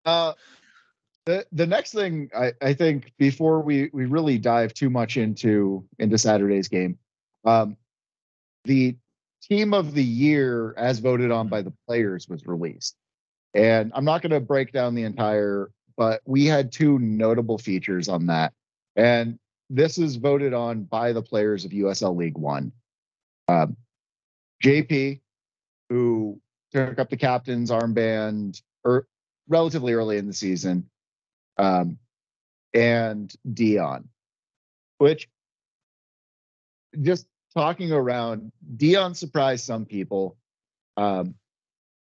Uh, 0.05 0.33
the 1.27 1.47
the 1.53 1.67
next 1.67 1.93
thing 1.93 2.31
I, 2.37 2.53
I 2.61 2.75
think 2.75 3.13
before 3.19 3.61
we 3.61 3.91
we 3.93 4.07
really 4.07 4.39
dive 4.39 4.75
too 4.75 4.91
much 4.91 5.17
into 5.17 5.85
into 5.99 6.19
Saturday's 6.19 6.69
game, 6.69 6.99
um, 7.45 7.77
the 8.65 8.97
team 9.43 9.75
of 9.75 9.95
the 9.95 10.05
year 10.05 10.75
as 10.77 10.99
voted 10.99 11.31
on 11.31 11.49
by 11.49 11.63
the 11.63 11.73
players 11.87 12.29
was 12.29 12.47
released, 12.47 12.97
and 13.55 13.93
I'm 13.95 14.05
not 14.05 14.23
going 14.23 14.33
to 14.33 14.41
break 14.41 14.73
down 14.73 14.95
the 14.95 15.05
entire, 15.05 15.71
but 15.97 16.21
we 16.25 16.47
had 16.47 16.73
two 16.73 16.99
notable 16.99 17.59
features 17.59 18.09
on 18.09 18.27
that, 18.27 18.53
and 18.97 19.39
this 19.69 19.99
is 19.99 20.17
voted 20.17 20.55
on 20.55 20.85
by 20.85 21.13
the 21.13 21.23
players 21.23 21.65
of 21.65 21.71
USL 21.71 22.17
League 22.17 22.39
One. 22.39 22.73
Um, 23.49 23.77
JP, 24.63 25.21
who 25.89 26.41
took 26.73 26.99
up 26.99 27.11
the 27.11 27.17
captain's 27.17 27.71
armband 27.71 28.61
or 28.85 29.07
relatively 29.49 29.93
early 29.93 30.17
in 30.17 30.27
the 30.27 30.33
season. 30.33 30.89
Um, 31.61 31.99
and 32.73 33.33
Dion, 33.53 34.09
which 34.97 35.29
just 37.03 37.27
talking 37.55 37.93
around, 37.93 38.51
Dion 38.77 39.15
surprised 39.15 39.67
some 39.67 39.85
people, 39.85 40.39
um, 40.97 41.35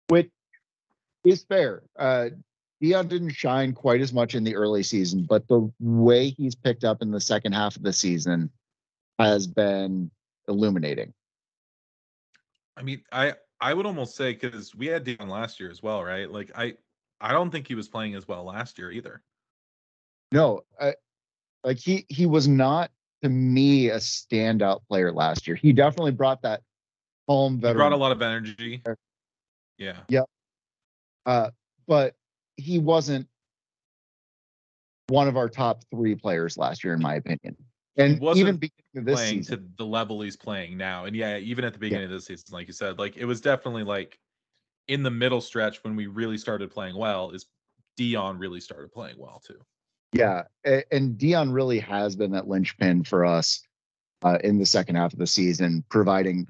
which 0.08 0.30
is 1.24 1.42
fair. 1.42 1.82
Uh, 1.98 2.30
Dion 2.80 3.08
didn't 3.08 3.30
shine 3.30 3.72
quite 3.72 4.00
as 4.00 4.12
much 4.12 4.36
in 4.36 4.44
the 4.44 4.54
early 4.54 4.84
season, 4.84 5.26
but 5.28 5.48
the 5.48 5.68
way 5.80 6.30
he's 6.30 6.54
picked 6.54 6.84
up 6.84 7.02
in 7.02 7.10
the 7.10 7.20
second 7.20 7.52
half 7.52 7.74
of 7.74 7.82
the 7.82 7.92
season 7.92 8.48
has 9.18 9.48
been 9.48 10.08
illuminating. 10.46 11.12
I 12.76 12.82
mean, 12.82 13.02
I 13.10 13.34
I 13.60 13.74
would 13.74 13.86
almost 13.86 14.14
say 14.14 14.34
because 14.34 14.72
we 14.72 14.86
had 14.86 15.02
Dion 15.02 15.28
last 15.28 15.58
year 15.58 15.70
as 15.70 15.82
well, 15.82 16.04
right? 16.04 16.30
Like 16.30 16.52
I 16.54 16.74
I 17.20 17.32
don't 17.32 17.50
think 17.50 17.66
he 17.66 17.74
was 17.74 17.88
playing 17.88 18.14
as 18.14 18.28
well 18.28 18.44
last 18.44 18.78
year 18.78 18.92
either. 18.92 19.22
No, 20.32 20.62
I, 20.80 20.94
like 21.64 21.78
he 21.78 22.06
he 22.08 22.26
was 22.26 22.48
not 22.48 22.90
to 23.22 23.28
me 23.28 23.90
a 23.90 23.96
standout 23.96 24.80
player 24.88 25.12
last 25.12 25.46
year. 25.46 25.56
He 25.56 25.72
definitely 25.72 26.12
brought 26.12 26.42
that 26.42 26.62
home 27.28 27.60
He 27.62 27.72
brought 27.72 27.92
a 27.92 27.96
lot 27.96 28.12
of 28.12 28.22
energy. 28.22 28.82
Yeah. 29.78 29.98
uh, 31.26 31.50
but 31.86 32.14
he 32.56 32.78
wasn't 32.78 33.26
one 35.08 35.28
of 35.28 35.36
our 35.36 35.48
top 35.48 35.82
three 35.90 36.14
players 36.14 36.56
last 36.56 36.84
year, 36.84 36.94
in 36.94 37.02
my 37.02 37.14
opinion. 37.14 37.56
And 37.96 38.18
wasn't 38.20 38.48
even 38.48 38.56
beginning 38.56 39.14
playing 39.14 39.42
season, 39.42 39.58
to 39.58 39.64
the 39.76 39.84
level 39.84 40.22
he's 40.22 40.36
playing 40.36 40.78
now. 40.78 41.04
And 41.04 41.14
yeah, 41.14 41.36
even 41.36 41.64
at 41.64 41.74
the 41.74 41.78
beginning 41.78 42.06
of 42.06 42.10
this 42.10 42.24
season, 42.24 42.46
like 42.52 42.66
you 42.66 42.72
said, 42.72 42.98
like 42.98 43.16
it 43.16 43.26
was 43.26 43.40
definitely 43.40 43.84
like 43.84 44.18
in 44.88 45.02
the 45.02 45.10
middle 45.10 45.40
stretch 45.40 45.84
when 45.84 45.94
we 45.94 46.06
really 46.06 46.38
started 46.38 46.70
playing 46.70 46.96
well, 46.96 47.30
is 47.30 47.46
Dion 47.96 48.38
really 48.38 48.60
started 48.60 48.92
playing 48.92 49.16
well 49.18 49.42
too. 49.46 49.60
Yeah, 50.12 50.42
and 50.90 51.16
Dion 51.16 51.50
really 51.50 51.78
has 51.80 52.16
been 52.16 52.32
that 52.32 52.48
linchpin 52.48 53.04
for 53.04 53.24
us 53.24 53.62
uh, 54.22 54.38
in 54.44 54.58
the 54.58 54.66
second 54.66 54.96
half 54.96 55.12
of 55.12 55.18
the 55.18 55.26
season, 55.26 55.84
providing 55.88 56.46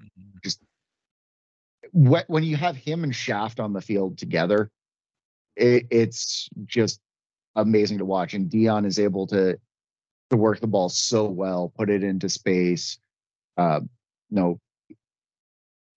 wh- 1.93 2.29
when 2.29 2.43
you 2.43 2.57
have 2.57 2.77
him 2.77 3.05
and 3.05 3.15
Shaft 3.15 3.61
on 3.61 3.73
the 3.73 3.81
field 3.81 4.19
together, 4.19 4.71
it, 5.57 5.87
it's 5.91 6.49
just 6.67 7.01
amazing 7.57 7.99
to 7.99 8.05
watch. 8.05 8.35
And 8.35 8.51
Dion 8.51 8.85
is 8.85 8.99
able 8.99 9.27
to 9.29 9.59
to 10.31 10.37
work 10.37 10.61
the 10.61 10.67
ball 10.67 10.89
so 10.89 11.25
well, 11.25 11.73
put 11.77 11.91
it 11.91 12.03
into 12.03 12.29
space. 12.29 12.99
Uh, 13.59 13.81
no, 14.31 14.59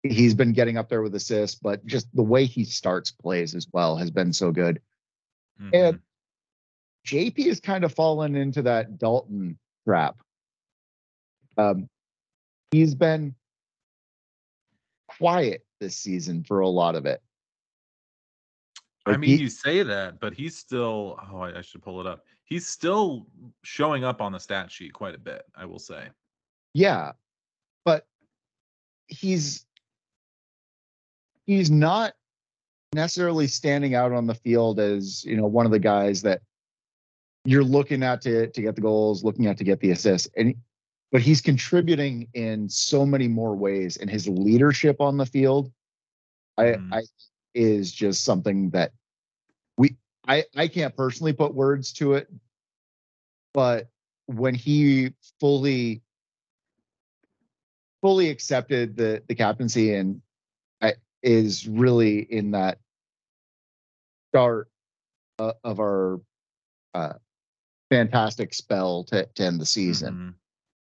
he's 0.04 0.34
been 0.34 0.52
getting 0.52 0.78
up 0.78 0.90
there 0.90 1.02
with 1.02 1.16
assists, 1.16 1.58
but 1.58 1.86
just 1.86 2.14
the 2.14 2.22
way 2.24 2.46
he 2.46 2.66
starts 2.66 3.12
plays 3.12 3.56
as 3.56 3.68
well 3.72 3.96
has 3.96 4.12
been 4.12 4.34
so 4.34 4.52
good. 4.52 4.82
Mhm. 5.62 5.70
And 5.74 6.00
JP 7.06 7.46
has 7.48 7.60
kind 7.60 7.84
of 7.84 7.94
fallen 7.94 8.36
into 8.36 8.62
that 8.64 8.98
Dalton 8.98 9.58
trap. 9.88 10.18
Um, 11.58 11.88
he's 12.72 12.96
been 12.96 13.36
quiet 15.08 15.64
this 15.80 15.96
season 15.96 16.44
for 16.44 16.60
a 16.62 16.68
lot 16.68 16.96
of 16.96 17.06
it. 17.06 17.22
I 19.06 19.18
mean, 19.18 19.30
he- 19.30 19.44
you 19.44 19.50
say 19.50 19.84
that, 19.84 20.20
but 20.20 20.34
he's 20.34 20.58
still. 20.58 21.20
Oh, 21.32 21.38
I, 21.38 21.60
I 21.60 21.62
should 21.62 21.84
pull 21.84 22.02
it 22.02 22.08
up. 22.08 22.26
He's 22.44 22.68
still 22.68 23.28
showing 23.64 24.04
up 24.04 24.20
on 24.22 24.32
the 24.32 24.40
stat 24.40 24.72
sheet 24.72 24.94
quite 24.94 25.14
a 25.16 25.20
bit. 25.20 25.44
I 25.56 25.66
will 25.66 25.80
say. 25.80 26.08
Yeah, 26.74 27.12
but 27.86 28.08
he's 29.08 29.66
he's 31.46 31.70
not 31.70 32.14
necessarily 32.94 33.46
standing 33.46 33.94
out 33.94 34.12
on 34.12 34.26
the 34.26 34.34
field 34.34 34.80
as 34.80 35.24
you 35.24 35.38
know 35.38 35.46
one 35.46 35.68
of 35.68 35.72
the 35.72 35.80
guys 35.80 36.24
that 36.24 36.42
you're 37.46 37.64
looking 37.64 38.04
at 38.04 38.22
to 38.24 38.48
to 38.48 38.62
get 38.62 38.76
the 38.76 38.82
goals, 38.82 39.24
looking 39.24 39.46
at 39.48 39.58
to 39.60 39.64
get 39.64 39.80
the 39.80 39.92
assists, 39.92 40.28
and 40.36 40.56
but 41.12 41.22
he's 41.22 41.40
contributing 41.42 42.28
in 42.34 42.68
so 42.68 43.06
many 43.06 43.28
more 43.28 43.56
ways, 43.56 43.98
and 43.98 44.10
his 44.10 44.28
leadership 44.28 45.00
on 45.00 45.18
the 45.18 45.26
field, 45.26 45.72
I 46.58 46.64
Mhm. 46.64 46.94
I 46.94 47.02
is 47.54 47.92
just 47.92 48.24
something 48.26 48.72
that 48.72 48.92
we 49.78 49.96
I 50.28 50.44
I 50.56 50.68
can't 50.68 50.96
personally 50.96 51.34
put 51.34 51.54
words 51.54 51.94
to 51.94 52.14
it, 52.14 52.30
but 53.54 53.88
when 54.26 54.56
he 54.56 55.14
fully 55.40 56.02
fully 58.02 58.30
accepted 58.30 58.98
the 58.98 59.24
the 59.28 59.36
captaincy 59.36 59.94
and 59.94 60.22
I, 60.82 60.96
is 61.22 61.68
really 61.68 62.20
in 62.20 62.52
that 62.52 62.80
start 64.30 64.70
uh, 65.40 65.54
of 65.64 65.80
our 65.80 66.20
uh, 66.94 67.14
fantastic 67.90 68.54
spell 68.54 69.04
to, 69.06 69.26
to 69.36 69.44
end 69.44 69.60
the 69.60 69.66
season. 69.66 70.14
Mhm. 70.14 70.34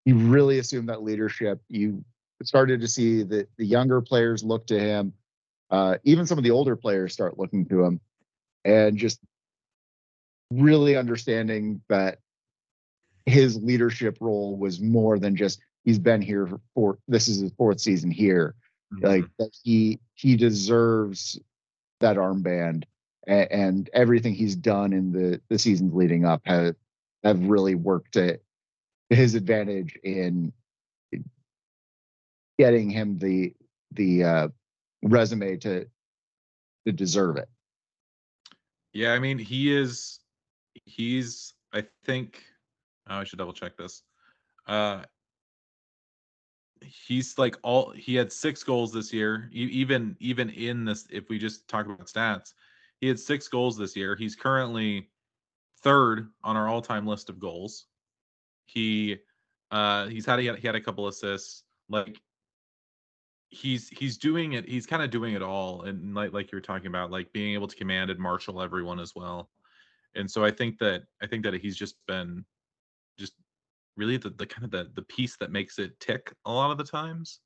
He 0.05 0.13
really 0.13 0.59
assumed 0.59 0.89
that 0.89 1.03
leadership. 1.03 1.61
You 1.69 2.03
started 2.43 2.81
to 2.81 2.87
see 2.87 3.23
that 3.23 3.49
the 3.57 3.65
younger 3.65 4.01
players 4.01 4.43
look 4.43 4.67
to 4.67 4.79
him. 4.79 5.13
Uh, 5.71 5.97
even 6.03 6.25
some 6.25 6.37
of 6.37 6.43
the 6.43 6.51
older 6.51 6.75
players 6.75 7.11
start 7.13 7.39
looking 7.39 7.65
to 7.65 7.83
him, 7.83 7.99
and 8.63 8.97
just 8.97 9.19
really 10.51 10.95
understanding 10.95 11.81
that 11.89 12.19
his 13.25 13.61
leadership 13.61 14.17
role 14.21 14.55
was 14.55 14.79
more 14.79 15.17
than 15.17 15.35
just 15.35 15.59
he's 15.83 15.97
been 15.97 16.21
here 16.21 16.47
for 16.75 16.99
this 17.07 17.27
is 17.27 17.39
his 17.39 17.51
fourth 17.57 17.79
season 17.81 18.11
here 18.11 18.53
like 19.01 19.23
Mhm. 19.23 19.29
that 19.39 19.57
he 19.63 19.99
he 20.13 20.35
deserves 20.35 21.39
that 21.99 22.17
armband 22.17 22.83
and, 23.25 23.51
and 23.51 23.89
everything 23.93 24.35
he's 24.35 24.55
done 24.55 24.93
in 24.93 25.11
the 25.11 25.41
the 25.49 25.57
seasons 25.57 25.93
leading 25.95 26.23
up 26.25 26.41
have 26.45 26.75
have 27.25 27.43
really 27.43 27.75
worked 27.75 28.13
to 28.13 28.39
his 29.09 29.35
advantage 29.35 29.97
in 30.03 30.53
getting 32.57 32.89
him 32.89 33.17
the 33.17 33.53
the 33.91 34.23
uh 34.23 34.47
resume 35.03 35.57
to 35.57 35.85
to 36.85 36.91
deserve 36.91 37.37
it 37.37 37.49
Yeah, 38.93 39.11
I 39.11 39.19
mean, 39.19 39.37
he 39.37 39.75
is. 39.75 40.19
He's. 40.85 41.53
I 41.73 41.83
think. 42.05 42.41
Oh, 43.09 43.17
I 43.17 43.23
should 43.25 43.39
double 43.39 43.51
check 43.53 43.75
this. 43.75 44.03
Uh, 44.67 45.03
he's 46.81 47.37
like 47.37 47.57
all. 47.61 47.91
He 47.91 48.15
had 48.15 48.31
six 48.31 48.63
goals 48.63 48.93
this 48.93 49.11
year. 49.11 49.49
Even 49.51 50.15
even 50.21 50.49
in 50.49 50.85
this, 50.85 51.07
if 51.11 51.27
we 51.29 51.37
just 51.37 51.67
talk 51.67 51.85
about 51.85 52.07
stats, 52.07 52.53
he 53.01 53.07
had 53.09 53.19
six 53.19 53.49
goals 53.49 53.77
this 53.77 53.97
year. 53.97 54.15
He's 54.15 54.35
currently 54.35 55.09
third 55.85 56.27
on 56.43 56.57
our 56.57 56.67
all-time 56.67 57.07
list 57.07 57.29
of 57.29 57.39
goals. 57.39 57.85
He, 58.65 59.17
uh, 59.71 60.07
he's 60.07 60.25
had 60.25 60.39
he 60.39 60.47
had, 60.47 60.57
he 60.57 60.67
had 60.67 60.75
a 60.75 60.81
couple 60.81 61.07
assists. 61.07 61.63
Like 61.87 62.19
he's 63.49 63.87
he's 63.89 64.17
doing 64.17 64.53
it 64.53 64.67
he's 64.67 64.85
kind 64.85 65.01
of 65.03 65.09
doing 65.09 65.33
it 65.33 65.41
all 65.41 65.83
and 65.83 66.13
like 66.13 66.33
like 66.33 66.51
you 66.51 66.55
were 66.57 66.61
talking 66.61 66.87
about 66.87 67.11
like 67.11 67.31
being 67.31 67.53
able 67.53 67.67
to 67.67 67.75
command 67.75 68.09
and 68.09 68.19
marshal 68.19 68.61
everyone 68.61 68.99
as 68.99 69.13
well 69.15 69.49
and 70.15 70.29
so 70.29 70.43
i 70.43 70.51
think 70.51 70.77
that 70.79 71.03
i 71.21 71.27
think 71.27 71.43
that 71.43 71.53
he's 71.53 71.77
just 71.77 71.95
been 72.07 72.43
just 73.17 73.33
really 73.95 74.17
the, 74.17 74.31
the 74.31 74.45
kind 74.45 74.65
of 74.65 74.71
the 74.71 74.91
the 74.95 75.03
piece 75.03 75.37
that 75.37 75.51
makes 75.51 75.79
it 75.79 75.97
tick 75.99 76.33
a 76.45 76.51
lot 76.51 76.71
of 76.71 76.77
the 76.77 76.83
times 76.83 77.39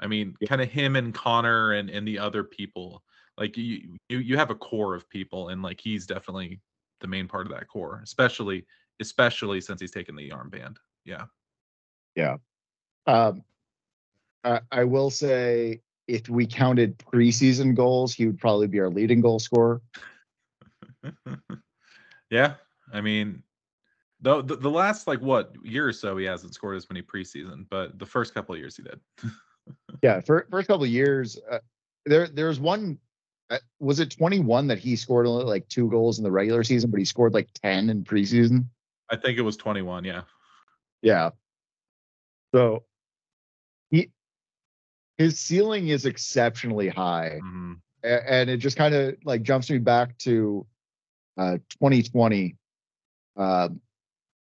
i 0.00 0.06
mean 0.06 0.34
Yeah. 0.40 0.48
kind 0.48 0.60
of 0.60 0.70
him 0.70 0.96
and 0.96 1.14
connor 1.14 1.72
and 1.72 1.88
and 1.88 2.06
the 2.06 2.18
other 2.18 2.44
people 2.44 3.02
like 3.38 3.56
you, 3.56 3.96
you 4.08 4.18
you 4.18 4.36
have 4.36 4.50
a 4.50 4.54
core 4.54 4.94
of 4.94 5.08
people 5.08 5.50
and 5.50 5.62
like 5.62 5.80
he's 5.80 6.06
definitely 6.06 6.60
the 7.00 7.06
main 7.06 7.28
part 7.28 7.46
of 7.46 7.52
that 7.52 7.68
core 7.68 8.00
especially 8.02 8.64
especially 9.00 9.60
since 9.60 9.80
he's 9.80 9.90
taken 9.90 10.16
the 10.16 10.30
armband 10.30 10.76
yeah 11.04 11.24
Yeah. 12.14 12.36
um 13.06 13.42
I, 14.44 14.60
I 14.70 14.84
will 14.84 15.10
say 15.10 15.80
if 16.08 16.28
we 16.28 16.46
counted 16.46 16.98
preseason 16.98 17.74
goals 17.74 18.14
he 18.14 18.26
would 18.26 18.38
probably 18.38 18.68
be 18.68 18.80
our 18.80 18.90
leading 18.90 19.20
goal 19.20 19.38
scorer 19.38 19.82
yeah, 22.30 22.54
I 22.92 23.00
mean, 23.00 23.42
the, 24.20 24.42
the 24.42 24.56
the 24.56 24.70
last 24.70 25.06
like 25.06 25.20
what 25.20 25.54
year 25.62 25.86
or 25.86 25.92
so 25.92 26.16
he 26.16 26.24
hasn't 26.24 26.54
scored 26.54 26.76
as 26.76 26.88
many 26.90 27.02
preseason, 27.02 27.66
but 27.70 27.98
the 27.98 28.06
first 28.06 28.34
couple 28.34 28.54
of 28.54 28.60
years 28.60 28.76
he 28.76 28.82
did. 28.82 29.00
Yeah, 30.02 30.20
for 30.20 30.46
first 30.50 30.68
couple 30.68 30.84
of 30.84 30.90
years, 30.90 31.38
uh, 31.50 31.58
there 32.04 32.28
there's 32.28 32.60
one. 32.60 32.98
Uh, 33.48 33.58
was 33.78 34.00
it 34.00 34.10
21 34.10 34.66
that 34.66 34.78
he 34.78 34.96
scored 34.96 35.26
only 35.26 35.44
like 35.44 35.68
two 35.68 35.88
goals 35.88 36.18
in 36.18 36.24
the 36.24 36.30
regular 36.30 36.64
season, 36.64 36.90
but 36.90 36.98
he 36.98 37.04
scored 37.04 37.32
like 37.32 37.48
10 37.62 37.90
in 37.90 38.02
preseason? 38.02 38.66
I 39.08 39.16
think 39.16 39.38
it 39.38 39.42
was 39.42 39.56
21. 39.56 40.04
Yeah. 40.04 40.22
Yeah. 41.02 41.30
So 42.54 42.84
he 43.90 44.10
his 45.18 45.38
ceiling 45.38 45.88
is 45.88 46.06
exceptionally 46.06 46.88
high, 46.88 47.40
Mhm. 47.42 47.80
a- 48.02 48.30
and 48.32 48.50
it 48.50 48.56
just 48.58 48.76
kind 48.76 48.94
of 48.94 49.16
like 49.24 49.42
jumps 49.42 49.70
me 49.70 49.78
back 49.78 50.16
to 50.18 50.66
uh 51.38 51.58
2020 51.70 52.56
um 53.36 53.80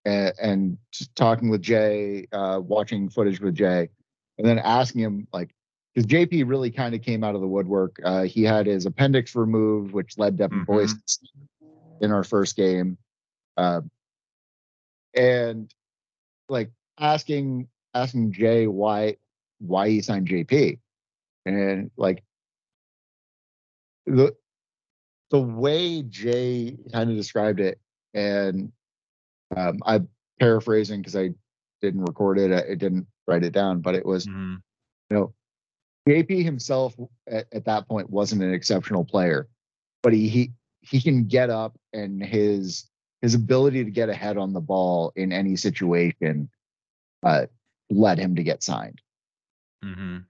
and, 0.06 0.34
and 0.42 0.78
just 0.92 1.14
talking 1.16 1.50
with 1.50 1.62
jay 1.62 2.26
uh 2.32 2.62
watching 2.64 3.10
footage 3.10 3.42
with 3.42 3.54
jay 3.56 3.90
and 4.38 4.48
then 4.48 4.58
asking 4.58 5.02
him 5.02 5.28
like 5.34 5.54
because 5.98 6.08
jp 6.08 6.48
really 6.48 6.72
kind 6.72 6.94
of 6.94 7.02
came 7.02 7.24
out 7.24 7.36
of 7.36 7.42
the 7.42 7.48
woodwork 7.48 8.00
uh 8.04 8.24
he 8.24 8.44
had 8.44 8.68
his 8.68 8.86
appendix 8.86 9.36
removed 9.36 9.92
which 9.94 10.18
led 10.18 10.38
devin 10.38 10.60
Mhm. 10.60 10.66
boyce 10.66 11.20
in 12.02 12.12
our 12.12 12.24
first 12.24 12.56
game 12.56 12.98
uh, 13.58 13.82
and 15.16 15.74
like 16.50 16.72
asking 17.00 17.68
asking 17.96 18.32
jay 18.32 18.68
why 18.68 19.18
why 19.60 19.90
he 19.90 20.02
signed 20.02 20.28
jp 20.28 20.80
and 21.46 21.90
like 21.98 22.24
the 24.06 24.36
the 25.32 25.42
way 25.42 26.04
Jay 26.04 26.78
kind 26.92 27.10
of 27.10 27.16
described 27.16 27.60
it, 27.60 27.80
and 28.14 28.72
um, 29.56 29.80
I'm 29.86 30.10
paraphrasing 30.40 31.02
because 31.02 31.16
I 31.16 31.32
didn't 31.82 32.06
record 32.06 32.40
it, 32.40 32.52
I 32.52 32.76
didn't 32.76 33.08
write 33.28 33.44
it 33.44 33.54
down, 33.54 33.82
but 33.82 33.96
it 33.96 34.06
was 34.06 34.26
Mhm. 34.28 34.62
you 35.10 35.18
know 35.18 35.34
JP 36.08 36.44
himself 36.44 36.96
at, 37.28 37.48
at 37.52 37.66
that 37.66 37.88
point 37.88 38.10
wasn't 38.10 38.42
an 38.42 38.54
exceptional 38.54 39.04
player, 39.04 39.48
but 40.02 40.14
he 40.14 40.30
he 40.30 40.52
he 40.82 41.02
can 41.02 41.26
get 41.26 41.50
up 41.50 41.78
and 41.94 42.24
his 42.24 42.90
his 43.22 43.34
ability 43.34 43.84
to 43.84 43.92
get 43.92 44.10
ahead 44.10 44.38
on 44.38 44.54
the 44.54 44.62
ball 44.62 45.12
in 45.16 45.34
any 45.34 45.56
situation 45.56 46.50
uh, 47.24 47.48
led 47.90 48.20
him 48.20 48.36
to 48.36 48.44
get 48.44 48.64
signed. 48.64 49.02
Mhm. 49.84 50.26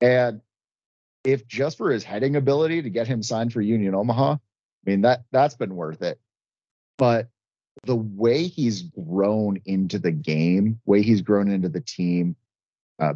And 0.00 0.40
if 1.24 1.46
just 1.48 1.76
for 1.78 1.90
his 1.90 2.04
heading 2.04 2.36
ability 2.36 2.82
to 2.82 2.90
get 2.90 3.08
him 3.08 3.22
signed 3.22 3.52
for 3.52 3.60
Union 3.60 3.94
Omaha, 3.94 4.34
I 4.34 4.38
mean 4.90 5.00
that 5.00 5.24
that's 5.32 5.56
been 5.56 5.74
worth 5.74 6.02
it. 6.02 6.20
But 6.98 7.28
the 7.82 7.96
way 7.96 8.46
he's 8.46 8.82
grown 8.82 9.60
into 9.64 9.98
the 9.98 10.12
game, 10.12 10.80
way 10.86 11.02
he's 11.02 11.20
grown 11.20 11.50
into 11.50 11.68
the 11.68 11.80
team, 11.80 12.36
uh, 12.98 13.14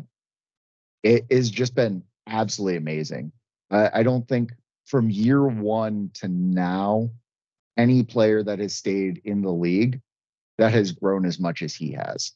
it 1.02 1.26
has 1.30 1.50
just 1.50 1.74
been 1.74 2.02
absolutely 2.26 2.76
amazing. 2.76 3.32
I, 3.70 3.90
I 3.94 4.02
don't 4.02 4.26
think 4.28 4.52
from 4.86 5.10
year 5.10 5.46
one 5.46 6.10
to 6.14 6.28
now, 6.28 7.10
any 7.76 8.02
player 8.02 8.42
that 8.42 8.58
has 8.58 8.74
stayed 8.76 9.22
in 9.24 9.42
the 9.42 9.52
league 9.52 10.00
that 10.58 10.72
has 10.72 10.92
grown 10.92 11.24
as 11.24 11.38
much 11.38 11.62
as 11.62 11.74
he 11.74 11.92
has. 11.92 12.32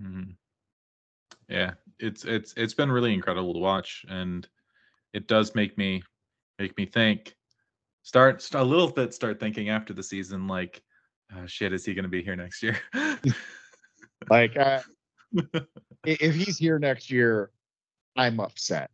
Mhm. 0.00 0.36
Yeah, 1.48 1.72
it's 1.98 2.24
it's 2.24 2.54
it's 2.56 2.74
been 2.74 2.90
really 2.90 3.12
incredible 3.12 3.52
to 3.54 3.58
watch, 3.60 4.04
and 4.08 4.48
it 5.12 5.26
does 5.26 5.54
make 5.54 5.76
me 5.76 6.02
make 6.58 6.76
me 6.76 6.86
think. 6.86 7.34
Start, 8.04 8.42
st- 8.42 8.60
a 8.60 8.64
little 8.64 8.90
bit. 8.90 9.14
Start 9.14 9.38
thinking 9.38 9.68
after 9.68 9.92
the 9.92 10.02
season, 10.02 10.48
like, 10.48 10.82
oh, 11.36 11.46
shit, 11.46 11.72
is 11.72 11.84
he 11.84 11.94
going 11.94 12.02
to 12.02 12.08
be 12.08 12.22
here 12.22 12.34
next 12.36 12.62
year? 12.62 12.78
Like, 14.30 14.56
uh, 14.56 14.80
if 16.04 16.34
he's 16.34 16.58
here 16.58 16.78
next 16.78 17.10
year, 17.10 17.50
I'm 18.16 18.40
upset. 18.40 18.90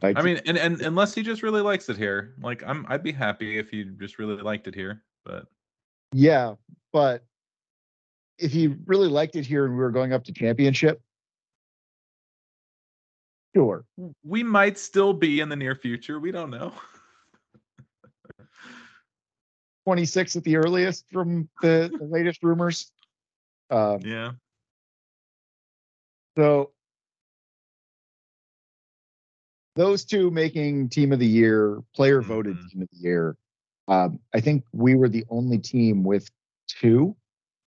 Like, 0.00 0.18
I 0.18 0.22
mean, 0.22 0.40
and, 0.46 0.58
and 0.58 0.80
unless 0.80 1.14
he 1.14 1.22
just 1.22 1.44
really 1.44 1.60
likes 1.60 1.88
it 1.88 1.96
here, 1.96 2.34
like 2.40 2.64
I'm, 2.66 2.84
I'd 2.88 3.04
be 3.04 3.12
happy 3.12 3.58
if 3.58 3.70
he 3.70 3.84
just 3.84 4.18
really 4.18 4.34
liked 4.42 4.66
it 4.66 4.74
here. 4.74 5.04
But 5.24 5.46
yeah, 6.12 6.54
but 6.92 7.22
if 8.38 8.50
he 8.52 8.74
really 8.86 9.06
liked 9.06 9.36
it 9.36 9.46
here 9.46 9.64
and 9.64 9.74
we 9.74 9.80
were 9.80 9.92
going 9.92 10.12
up 10.12 10.24
to 10.24 10.32
championship, 10.32 11.00
sure. 13.54 13.84
we 14.24 14.42
might 14.42 14.76
still 14.76 15.12
be 15.12 15.38
in 15.38 15.48
the 15.48 15.54
near 15.54 15.76
future. 15.76 16.18
We 16.18 16.32
don't 16.32 16.50
know. 16.50 16.72
26 19.84 20.36
at 20.36 20.44
the 20.44 20.56
earliest 20.56 21.04
from 21.12 21.48
the, 21.60 21.90
the 21.98 22.04
latest 22.04 22.42
rumors. 22.42 22.90
Um, 23.70 24.00
Yeah. 24.02 24.32
So 26.36 26.72
those 29.74 30.04
two 30.04 30.30
making 30.30 30.88
team 30.88 31.12
of 31.12 31.18
the 31.18 31.26
year, 31.26 31.82
player 31.94 32.22
voted 32.22 32.56
Mhm. 32.56 32.70
team 32.70 32.82
of 32.82 32.88
the 32.90 32.96
year. 32.96 33.36
Um, 33.88 34.20
I 34.34 34.40
think 34.40 34.64
we 34.72 34.94
were 34.94 35.08
the 35.08 35.24
only 35.28 35.58
team 35.58 36.04
with 36.04 36.30
two 36.66 37.16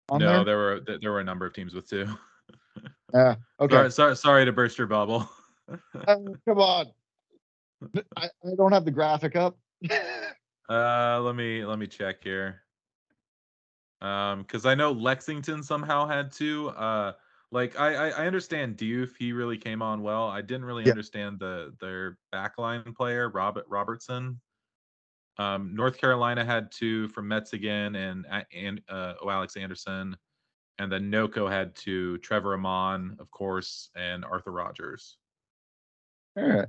on 0.09 0.21
no, 0.21 0.43
there. 0.43 0.45
there 0.45 0.57
were 0.57 0.79
there 0.99 1.11
were 1.11 1.19
a 1.19 1.23
number 1.23 1.45
of 1.45 1.53
teams 1.53 1.73
with 1.73 1.87
two. 1.89 2.05
Uh, 3.13 3.35
okay, 3.61 3.75
Sorry, 3.75 3.91
sorry, 3.91 4.15
sorry 4.17 4.45
to 4.45 4.51
burst 4.51 4.77
your 4.77 4.87
bubble. 4.87 5.29
Uh, 5.69 5.77
come 6.47 6.57
on. 6.59 6.87
I, 8.17 8.25
I 8.25 8.55
don't 8.57 8.73
have 8.73 8.83
the 8.83 8.91
graphic 8.91 9.35
up. 9.35 9.57
Uh, 10.67 11.21
let 11.21 11.35
me 11.35 11.63
let 11.63 11.77
me 11.77 11.85
check 11.85 12.23
here. 12.23 12.64
Um, 14.01 14.41
because 14.43 14.65
I 14.65 14.75
know 14.75 14.91
Lexington 14.91 15.63
somehow 15.63 16.05
had 16.07 16.31
two. 16.31 16.69
Uh, 16.69 17.13
Like 17.51 17.79
I, 17.79 18.09
I 18.09 18.23
I 18.23 18.27
understand 18.27 18.75
Diouf, 18.77 19.15
he 19.17 19.31
really 19.31 19.57
came 19.57 19.81
on 19.81 20.01
well. 20.01 20.27
I 20.27 20.41
didn't 20.41 20.65
really 20.65 20.83
Yeah. 20.85 20.89
understand 20.89 21.39
the 21.39 21.75
their 21.79 22.17
backline 22.33 22.93
player, 22.95 23.29
Robert 23.29 23.65
Robertson. 23.69 24.41
Um, 25.37 25.75
North 25.75 25.97
Carolina 25.97 26.43
had 26.43 26.71
two 26.71 27.07
from 27.09 27.27
Metz 27.27 27.53
again 27.53 27.95
and 27.95 28.25
and 28.53 28.81
uh, 28.89 29.13
Oalex 29.21 29.55
Anderson, 29.61 30.17
and 30.79 30.91
then 30.91 31.11
NoCo 31.11 31.49
had 31.49 31.75
two, 31.75 32.17
Trevor 32.19 32.53
Amann, 32.55 33.15
of 33.19 33.29
course, 33.31 33.89
and 33.95 34.25
Arthur 34.25 34.51
Rogers. 34.51 35.17
All 36.37 36.43
right. 36.43 36.67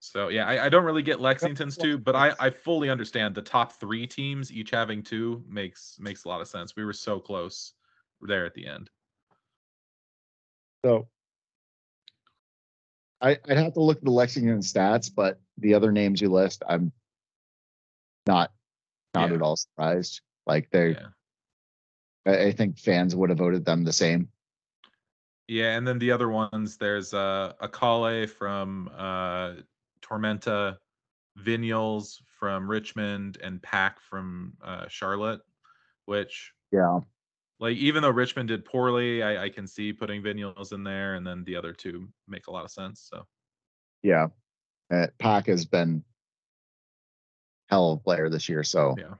So 0.00 0.28
yeah, 0.28 0.46
I, 0.46 0.66
I 0.66 0.68
don't 0.68 0.84
really 0.84 1.02
get 1.02 1.20
Lexington's 1.20 1.76
two, 1.76 1.98
but 1.98 2.14
I, 2.14 2.32
I 2.38 2.50
fully 2.50 2.90
understand 2.90 3.34
the 3.34 3.42
top 3.42 3.72
three 3.72 4.06
teams 4.06 4.52
each 4.52 4.70
having 4.70 5.02
two 5.02 5.42
makes 5.48 5.96
makes 5.98 6.24
a 6.24 6.28
lot 6.28 6.40
of 6.40 6.48
sense. 6.48 6.76
We 6.76 6.84
were 6.84 6.92
so 6.92 7.18
close 7.18 7.72
there 8.20 8.46
at 8.46 8.54
the 8.54 8.66
end. 8.66 8.90
So 10.84 11.08
I, 13.20 13.38
I'd 13.48 13.56
have 13.56 13.74
to 13.74 13.80
look 13.80 13.98
at 13.98 14.04
the 14.04 14.10
Lexington 14.10 14.60
stats, 14.60 15.10
but 15.12 15.40
the 15.58 15.74
other 15.74 15.90
names 15.90 16.20
you 16.20 16.30
list, 16.30 16.62
I'm 16.68 16.92
not 18.26 18.52
not 19.14 19.30
Yeah. 19.30 19.36
at 19.36 19.42
all 19.42 19.56
surprised. 19.56 20.20
Like 20.46 20.70
they, 20.70 20.90
Yeah. 20.90 21.08
I, 22.26 22.44
I 22.44 22.52
think 22.52 22.78
fans 22.78 23.16
would 23.16 23.30
have 23.30 23.38
voted 23.38 23.64
them 23.64 23.84
the 23.84 23.92
same. 23.92 24.28
Yeah, 25.48 25.76
and 25.76 25.86
then 25.86 25.98
the 25.98 26.10
other 26.10 26.28
ones, 26.28 26.76
there's 26.76 27.14
uh 27.14 27.54
Akale 27.60 28.28
from 28.28 28.90
uh 28.96 29.54
Tormenta, 30.08 30.76
Vinyals 31.38 32.16
from 32.38 32.68
Richmond, 32.70 33.38
and 33.42 33.62
Pack 33.62 34.00
from 34.00 34.54
uh 34.62 34.86
Charlotte, 34.88 35.40
which 36.06 36.52
Yeah. 36.72 37.00
like 37.60 37.76
even 37.76 38.02
though 38.02 38.10
Richmond 38.10 38.48
did 38.48 38.64
poorly, 38.64 39.22
I, 39.22 39.44
I 39.44 39.48
can 39.48 39.66
see 39.66 39.92
putting 39.92 40.22
Vinyals 40.22 40.72
in 40.72 40.84
there, 40.84 41.14
and 41.14 41.26
then 41.26 41.44
the 41.44 41.56
other 41.56 41.72
two 41.72 42.08
make 42.28 42.46
a 42.46 42.50
lot 42.50 42.64
of 42.64 42.70
sense. 42.70 43.08
So 43.12 43.26
Yeah. 44.02 44.28
Uh, 44.92 45.08
Pack 45.18 45.46
has 45.46 45.66
been 45.66 46.04
hell 47.68 47.92
of 47.92 47.98
a 47.98 48.02
player 48.02 48.28
this 48.30 48.48
year. 48.48 48.62
So 48.62 48.94
yeah. 48.98 49.14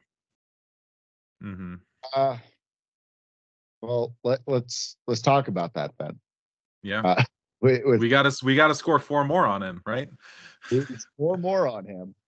Mm-hmm. 1.42 1.75
uh 2.14 2.38
well 3.83 4.14
let, 4.25 4.40
let's 4.46 4.96
let's 5.07 5.20
talk 5.20 5.49
about 5.49 5.75
that 5.75 5.92
then. 5.99 6.18
Yeah. 6.83 7.03
Uh, 7.03 7.25
with, 7.61 7.83
with 7.85 8.01
we 8.01 8.09
got 8.09 8.23
to 8.23 8.45
we 8.45 8.55
got 8.57 8.69
to 8.69 8.75
score 8.75 8.99
four 8.99 9.25
more 9.25 9.47
on 9.47 9.62
him, 9.62 9.83
right? 9.87 10.09
Four 11.16 11.37
more 11.38 11.69
on 11.69 11.85
him. 11.87 12.14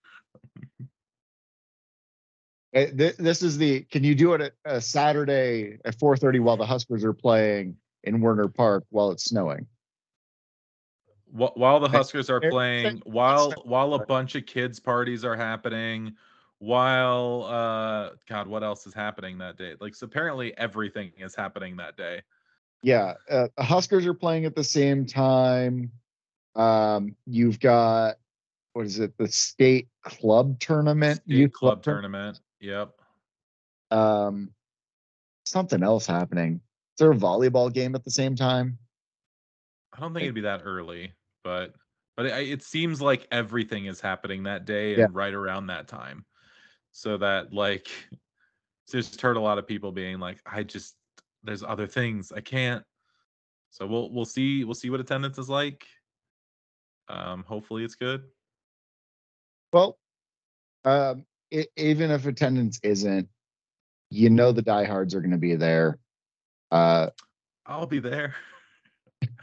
Uh, 2.75 2.85
This 2.93 3.41
is 3.41 3.57
the. 3.57 3.81
Can 3.81 4.03
you 4.03 4.13
do 4.13 4.33
it 4.35 4.41
at 4.41 4.53
a 4.63 4.79
Saturday 4.79 5.79
at 5.85 5.97
four 5.97 6.15
thirty 6.15 6.37
while 6.37 6.55
the 6.55 6.67
Huskers 6.67 7.03
are 7.03 7.13
playing 7.13 7.75
in 8.03 8.21
Werner 8.21 8.47
Park 8.47 8.83
while 8.91 9.09
it's 9.09 9.23
snowing? 9.23 9.65
Wh- 11.31 11.57
While 11.57 11.79
the 11.79 11.89
Huskers 11.89 12.29
are 12.29 12.39
playing, 12.39 13.01
while 13.05 13.51
while 13.65 13.95
a 13.95 14.05
bunch 14.05 14.35
of 14.35 14.45
kids 14.45 14.79
parties 14.79 15.25
are 15.25 15.35
happening, 15.35 16.15
while 16.59 17.45
uh 17.45 18.11
God, 18.27 18.47
what 18.47 18.63
else 18.63 18.85
is 18.85 18.93
happening 18.93 19.39
that 19.39 19.57
day? 19.57 19.73
Like 19.79 19.95
so 19.95 20.05
apparently 20.05 20.55
everything 20.55 21.11
is 21.17 21.33
happening 21.33 21.75
that 21.77 21.97
day. 21.97 22.21
Yeah, 22.81 23.15
uh, 23.29 23.47
Huskers 23.57 24.05
are 24.05 24.13
playing 24.13 24.45
at 24.45 24.55
the 24.55 24.63
same 24.63 25.05
time. 25.05 25.91
Um, 26.55 27.15
you've 27.25 27.59
got 27.59 28.15
what 28.73 28.85
is 28.85 28.99
it? 28.99 29.17
The 29.17 29.27
state 29.27 29.89
club 30.03 30.59
tournament, 30.59 31.17
State 31.23 31.35
youth 31.35 31.51
club 31.53 31.83
tour- 31.83 31.95
tournament. 31.95 32.39
Yep. 32.61 32.91
Um, 33.91 34.51
something 35.45 35.83
else 35.83 36.05
happening. 36.05 36.55
Is 36.55 36.99
there 36.99 37.11
a 37.11 37.15
volleyball 37.15 37.73
game 37.73 37.95
at 37.95 38.03
the 38.03 38.11
same 38.11 38.35
time? 38.35 38.77
I 39.93 39.99
don't 39.99 40.13
think 40.13 40.23
it'd 40.23 40.35
be 40.35 40.41
that 40.41 40.61
early, 40.63 41.11
but 41.43 41.73
but 42.15 42.27
it, 42.27 42.49
it 42.49 42.63
seems 42.63 43.01
like 43.01 43.27
everything 43.31 43.85
is 43.85 43.99
happening 43.99 44.43
that 44.43 44.65
day 44.65 44.91
and 44.91 44.99
Yeah. 44.99 45.07
right 45.11 45.33
around 45.33 45.67
that 45.67 45.87
time. 45.87 46.25
So 46.91 47.17
that 47.17 47.51
like 47.53 47.87
just 48.91 49.19
heard 49.19 49.37
a 49.37 49.41
lot 49.41 49.57
of 49.57 49.67
people 49.67 49.91
being 49.91 50.19
like, 50.19 50.39
I 50.45 50.63
just 50.63 50.95
there's 51.43 51.63
other 51.63 51.87
things 51.87 52.31
I 52.31 52.41
can't. 52.41 52.83
So 53.71 53.85
we'll 53.85 54.11
we'll 54.11 54.25
see 54.25 54.63
we'll 54.63 54.75
see 54.75 54.89
what 54.89 54.99
attendance 54.99 55.37
is 55.37 55.49
like. 55.49 55.85
Um, 57.07 57.43
hopefully 57.47 57.83
it's 57.83 57.95
good. 57.95 58.23
Well, 59.71 59.97
um, 60.85 61.25
e- 61.51 61.65
even 61.77 62.11
if 62.11 62.25
attendance 62.25 62.79
isn't, 62.83 63.29
you 64.09 64.29
know 64.29 64.51
the 64.51 64.61
diehards 64.61 65.13
are 65.13 65.21
going 65.21 65.31
to 65.31 65.37
be 65.37 65.55
there. 65.55 65.99
Uh, 66.71 67.09
I'll 67.65 67.85
be 67.85 67.99
there. 67.99 68.35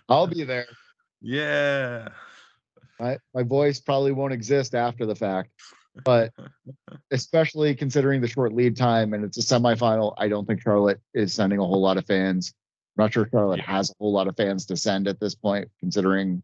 I'll 0.08 0.26
be 0.26 0.44
there. 0.44 0.66
Yeah. 1.22 2.08
My 3.00 3.18
my 3.34 3.42
voice 3.42 3.80
probably 3.80 4.12
won't 4.12 4.34
exist 4.34 4.74
after 4.74 5.06
the 5.06 5.14
fact, 5.14 5.50
but 6.04 6.32
especially 7.10 7.74
considering 7.74 8.20
the 8.20 8.28
short 8.28 8.52
lead 8.52 8.76
time 8.76 9.14
and 9.14 9.24
it's 9.24 9.38
a 9.38 9.40
semifinal, 9.40 10.14
I 10.18 10.28
don't 10.28 10.46
think 10.46 10.60
Charlotte 10.62 11.00
is 11.14 11.32
sending 11.34 11.58
a 11.58 11.64
whole 11.64 11.80
lot 11.80 11.96
of 11.96 12.06
fans. 12.06 12.54
I'm 12.96 13.04
not 13.04 13.12
sure 13.12 13.28
Charlotte 13.30 13.58
Yeah. 13.58 13.70
has 13.70 13.90
a 13.90 13.94
whole 13.98 14.12
lot 14.12 14.28
of 14.28 14.36
fans 14.36 14.66
to 14.66 14.76
send 14.76 15.08
at 15.08 15.20
this 15.20 15.34
point, 15.34 15.70
considering 15.80 16.42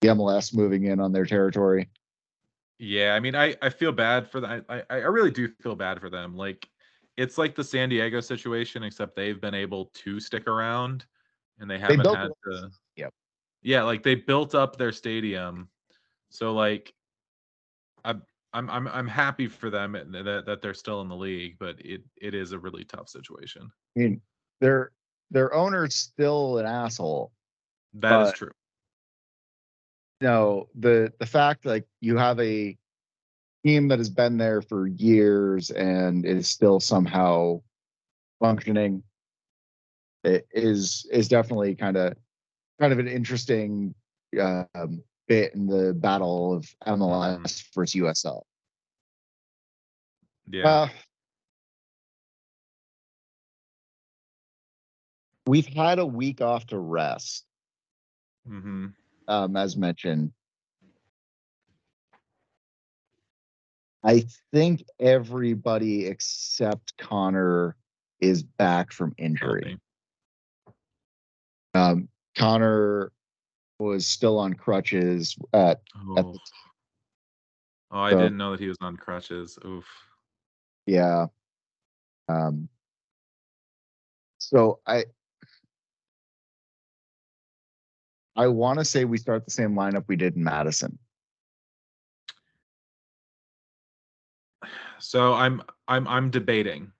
the 0.00 0.08
MLS 0.08 0.54
moving 0.54 0.84
in 0.84 1.00
on 1.00 1.12
their 1.12 1.24
territory. 1.24 1.88
Yeah, 2.78 3.14
I 3.14 3.20
mean, 3.20 3.34
I 3.34 3.56
I 3.62 3.70
feel 3.70 3.92
bad 3.92 4.30
for 4.30 4.40
that. 4.40 4.64
I 4.68 4.78
I 4.78 4.84
I 4.90 5.06
really 5.06 5.30
do 5.30 5.48
feel 5.62 5.74
bad 5.74 5.98
for 5.98 6.10
them. 6.10 6.36
Like, 6.36 6.68
it's 7.16 7.38
like 7.38 7.54
the 7.54 7.64
San 7.64 7.88
Diego 7.88 8.20
situation, 8.20 8.82
except 8.82 9.16
they've 9.16 9.40
been 9.40 9.54
able 9.54 9.86
to 9.94 10.20
stick 10.20 10.46
around, 10.46 11.06
and 11.58 11.70
they 11.70 11.78
haven't 11.78 12.02
built 12.02 12.18
had 12.18 12.30
to. 12.44 12.70
Yep. 12.96 13.14
Yeah, 13.62 13.82
like 13.84 14.02
they 14.02 14.14
built 14.14 14.54
up 14.54 14.76
their 14.76 14.92
stadium, 14.92 15.70
so 16.28 16.52
like, 16.52 16.92
I'm 18.04 18.22
I'm 18.56 18.70
I'm 18.70 18.88
I'm 18.88 19.06
happy 19.06 19.48
for 19.48 19.68
them 19.68 19.92
that 19.92 20.44
that 20.46 20.62
they're 20.62 20.72
still 20.72 21.02
in 21.02 21.08
the 21.08 21.16
league, 21.16 21.56
but 21.58 21.76
it 21.80 22.02
it 22.16 22.34
is 22.34 22.52
a 22.52 22.58
really 22.58 22.84
tough 22.84 23.10
situation. 23.10 23.70
I 23.96 24.00
mean, 24.00 24.20
their 24.62 24.92
their 25.30 25.52
owner's 25.52 25.94
still 25.94 26.56
an 26.58 26.64
asshole. 26.64 27.32
That 27.94 28.28
is 28.28 28.32
true. 28.32 28.52
no 30.22 30.68
the 30.74 31.12
the 31.18 31.26
fact 31.26 31.66
like 31.66 31.84
you 32.00 32.16
have 32.16 32.40
a 32.40 32.76
team 33.64 33.88
that 33.88 33.98
has 33.98 34.08
been 34.08 34.38
there 34.38 34.62
for 34.62 34.86
years 34.86 35.70
and 35.70 36.24
is 36.24 36.48
still 36.48 36.80
somehow 36.80 37.60
functioning 38.40 39.02
it 40.24 40.46
is 40.52 41.06
is 41.10 41.28
definitely 41.28 41.74
kind 41.74 41.96
of 41.96 42.14
kind 42.80 42.92
of 42.92 42.98
an 42.98 43.08
interesting 43.08 43.94
um, 44.40 45.02
bit 45.26 45.54
in 45.54 45.66
the 45.66 45.92
battle 45.94 46.54
of 46.54 46.66
MLS 46.86 47.64
versus 47.74 48.00
USL. 48.00 48.42
Yeah. 50.48 50.68
Uh, 50.68 50.88
we've 55.46 55.66
had 55.66 55.98
a 55.98 56.06
week 56.06 56.40
off 56.40 56.66
to 56.66 56.78
rest, 56.78 57.44
hmm 58.46 58.86
um, 59.28 59.56
as 59.56 59.76
mentioned. 59.76 60.32
I 64.04 64.24
think 64.52 64.84
everybody 65.00 66.06
except 66.06 66.96
Connor 66.96 67.74
is 68.20 68.44
back 68.44 68.92
from 68.92 69.14
injury. 69.18 69.80
Um, 71.74 72.08
Connor 72.36 73.10
was 73.78 74.06
still 74.06 74.38
on 74.38 74.54
crutches 74.54 75.36
at, 75.52 75.60
at 75.60 75.80
Oh. 75.96 76.14
the 76.32 76.38
oh, 77.90 77.98
I 78.00 78.10
so- 78.10 78.18
didn't 78.18 78.36
know 78.38 78.52
that 78.52 78.60
he 78.60 78.68
was 78.68 78.78
on 78.80 78.96
crutches. 78.96 79.58
Oof. 79.64 79.86
yeah. 80.86 81.26
Um, 82.28 82.68
so 84.38 84.80
I 84.86 85.04
I 88.34 88.48
want 88.48 88.78
to 88.80 88.84
say 88.84 89.04
we 89.04 89.16
start 89.18 89.44
the 89.44 89.50
same 89.50 89.74
lineup 89.74 90.04
we 90.08 90.16
did 90.16 90.36
in 90.36 90.44
Madison. 90.44 90.98
So 94.98 95.34
I'm 95.34 95.62
I'm 95.88 96.08
I'm 96.08 96.30
debating 96.30 96.90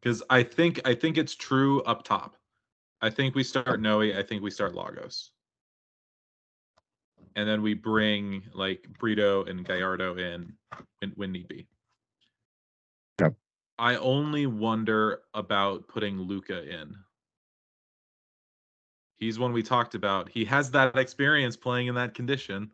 because 0.00 0.24
I 0.28 0.42
think 0.42 0.80
I 0.84 0.94
think 0.94 1.16
it's 1.16 1.36
true 1.36 1.82
up 1.82 2.02
top. 2.02 2.36
I 3.00 3.10
think 3.10 3.36
we 3.36 3.44
start 3.44 3.80
Noe. 3.80 4.00
I 4.00 4.24
think 4.24 4.42
we 4.42 4.50
start 4.50 4.74
Lagos, 4.74 5.30
and 7.38 7.48
then 7.48 7.62
we 7.62 7.72
bring 7.72 8.42
like 8.52 8.84
Brito 8.98 9.44
and 9.44 9.64
Gallardo 9.64 10.16
in 10.16 10.52
when, 11.00 11.12
when 11.14 11.30
need 11.30 11.46
be. 11.46 11.68
Yep. 13.20 13.34
I 13.78 13.94
only 13.94 14.46
wonder 14.46 15.20
about 15.34 15.86
putting 15.86 16.18
Luca 16.20 16.68
in. 16.68 16.96
He's 19.18 19.38
one 19.38 19.52
we 19.52 19.62
talked 19.62 19.94
about. 19.94 20.28
He 20.28 20.44
has 20.46 20.72
that 20.72 20.96
experience 20.96 21.56
playing 21.56 21.86
in 21.86 21.94
that 21.94 22.12
condition. 22.12 22.72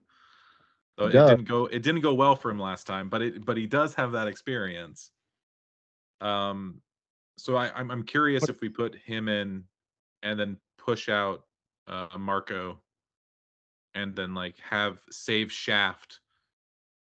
So 0.98 1.08
He 1.08 1.18
it 1.18 1.28
didn't 1.28 1.44
go 1.44 1.66
it 1.66 1.82
didn't 1.82 2.00
go 2.00 2.14
well 2.14 2.34
for 2.34 2.50
him 2.50 2.58
last 2.58 2.86
time, 2.86 3.10
but 3.10 3.20
it 3.20 3.44
but 3.44 3.58
he 3.58 3.66
does 3.66 3.94
have 3.94 4.12
that 4.12 4.28
experience. 4.28 5.10
Um 6.22 6.80
so 7.36 7.56
I 7.56 7.70
I'm 7.74 7.90
I'm 7.90 8.02
curious 8.02 8.48
if 8.48 8.62
we 8.62 8.70
put 8.70 8.94
him 8.94 9.28
in 9.28 9.64
and 10.22 10.40
then 10.40 10.56
push 10.78 11.10
out 11.10 11.44
uh, 11.86 12.06
Marco, 12.18 12.78
and 13.94 14.14
then 14.14 14.34
like 14.34 14.56
have 14.68 14.98
save 15.10 15.52
Shaft 15.52 16.20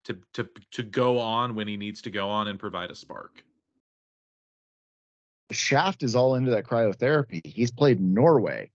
to 0.06 0.17
to 0.34 0.49
to 0.71 0.84
go 0.84 1.19
on 1.19 1.56
when 1.56 1.67
he 1.67 1.78
needs 1.78 2.02
to 2.04 2.10
go 2.10 2.30
on 2.30 2.47
and 2.47 2.60
provide 2.60 2.91
a 2.91 2.95
spark. 2.95 3.43
Shaft 5.52 6.04
is 6.04 6.15
all 6.15 6.36
into 6.36 6.52
that 6.52 6.65
cryotherapy. 6.65 7.45
He's 7.45 7.71
played 7.71 7.99
Norway. 7.99 8.71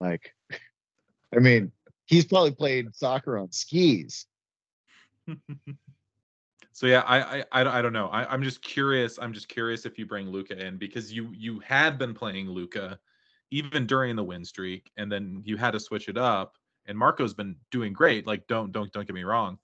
Like, 0.00 0.34
I 1.34 1.40
mean, 1.40 1.72
he's 2.06 2.24
probably 2.24 2.52
played 2.52 2.94
soccer 2.94 3.36
on 3.36 3.52
skis. 3.52 4.26
so 6.72 6.86
yeah, 6.86 7.00
I, 7.00 7.40
I 7.40 7.44
I 7.52 7.78
I 7.78 7.82
don't 7.82 7.92
know. 7.92 8.08
I, 8.08 8.32
I'm 8.32 8.42
just 8.42 8.62
curious. 8.62 9.18
I'm 9.20 9.32
just 9.32 9.48
curious 9.48 9.84
if 9.84 9.98
you 9.98 10.06
bring 10.06 10.30
Luca 10.30 10.58
in 10.58 10.76
because 10.78 11.12
you 11.12 11.30
you 11.32 11.60
had 11.60 11.98
been 11.98 12.14
playing 12.14 12.48
Luca 12.48 12.98
even 13.50 13.86
during 13.86 14.16
the 14.16 14.24
win 14.24 14.44
streak, 14.44 14.90
and 14.96 15.10
then 15.10 15.42
you 15.44 15.56
had 15.56 15.72
to 15.72 15.80
switch 15.80 16.08
it 16.08 16.18
up. 16.18 16.56
And 16.86 16.96
Marco's 16.96 17.34
been 17.34 17.56
doing 17.70 17.92
great. 17.92 18.26
Like, 18.26 18.46
don't 18.46 18.72
don't 18.72 18.92
don't 18.92 19.06
get 19.06 19.14
me 19.14 19.24
wrong. 19.24 19.58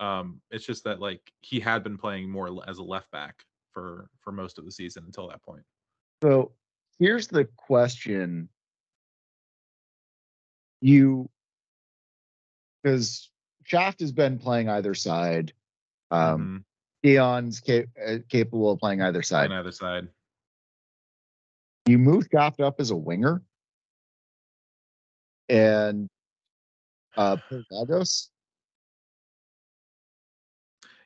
Um, 0.00 0.40
it's 0.50 0.66
just 0.66 0.84
that 0.84 1.00
like 1.00 1.20
he 1.40 1.60
had 1.60 1.84
been 1.84 1.98
playing 1.98 2.30
more 2.30 2.50
as 2.68 2.78
a 2.78 2.82
left 2.82 3.10
back 3.10 3.44
for 3.72 4.08
for 4.20 4.32
most 4.32 4.58
of 4.58 4.64
the 4.64 4.72
season 4.72 5.04
until 5.06 5.28
that 5.28 5.42
point. 5.42 5.62
So 6.22 6.52
here's 6.98 7.28
the 7.28 7.44
question. 7.56 8.48
You, 10.80 11.30
because 12.82 13.30
Shaft 13.64 14.00
has 14.00 14.10
been 14.10 14.38
playing 14.38 14.68
either 14.68 14.94
side. 14.94 15.52
Um, 16.10 16.64
Mhm. 16.64 16.64
Dion's 17.04 17.62
uh, 17.68 18.18
capable 18.28 18.72
of 18.72 18.78
playing 18.80 19.00
either 19.02 19.22
side. 19.22 19.50
on 19.50 19.58
either 19.58 19.72
side. 19.72 20.08
You 21.86 21.98
move 21.98 22.26
Shaft 22.32 22.60
up 22.60 22.80
as 22.80 22.90
a 22.90 22.96
winger, 22.96 23.42
and 25.48 26.08
uh, 27.16 27.36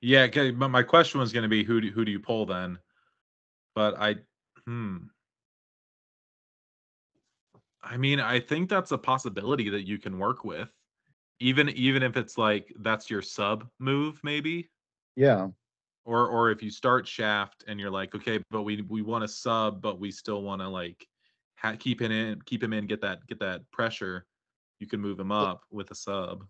Yeah, 0.00 0.26
but 0.52 0.68
my 0.68 0.82
question 0.82 1.20
was 1.20 1.32
going 1.32 1.42
to 1.42 1.48
be 1.48 1.64
who 1.64 1.80
do 1.80 1.90
who 1.90 2.04
do 2.04 2.12
you 2.12 2.20
pull 2.20 2.46
then? 2.46 2.78
But 3.74 3.98
I 3.98 4.16
hmm. 4.64 4.98
I 7.82 7.96
mean, 7.96 8.20
I 8.20 8.40
think 8.40 8.68
that's 8.68 8.92
a 8.92 8.98
possibility 8.98 9.70
that 9.70 9.86
you 9.86 9.98
can 9.98 10.18
work 10.18 10.44
with. 10.44 10.70
Even 11.40 11.68
even 11.70 12.02
if 12.02 12.16
it's 12.16 12.38
like 12.38 12.72
that's 12.80 13.10
your 13.10 13.22
sub 13.22 13.68
move 13.78 14.20
maybe 14.22 14.70
Yeah, 15.16 15.48
or 16.04 16.28
or 16.28 16.50
if 16.50 16.62
you 16.62 16.70
start 16.70 17.06
shaft 17.06 17.64
and 17.66 17.78
you're 17.78 17.90
like 17.90 18.14
okay, 18.14 18.40
but 18.50 18.62
we 18.62 18.82
we 18.82 19.02
want 19.02 19.22
to 19.22 19.28
sub 19.28 19.82
but 19.82 19.98
we 19.98 20.10
still 20.10 20.42
want 20.42 20.62
to 20.62 20.68
like 20.68 21.06
ha- 21.56 21.76
keep 21.78 22.00
him 22.00 22.10
in 22.12 22.40
keep 22.42 22.62
him 22.62 22.72
in 22.72 22.86
get 22.86 23.00
that 23.02 23.26
get 23.26 23.38
that 23.40 23.70
pressure. 23.70 24.24
You 24.80 24.86
can 24.86 25.00
move 25.00 25.18
him 25.18 25.32
up 25.32 25.62
with 25.70 25.90
a 25.90 25.94
sub. 25.94 26.44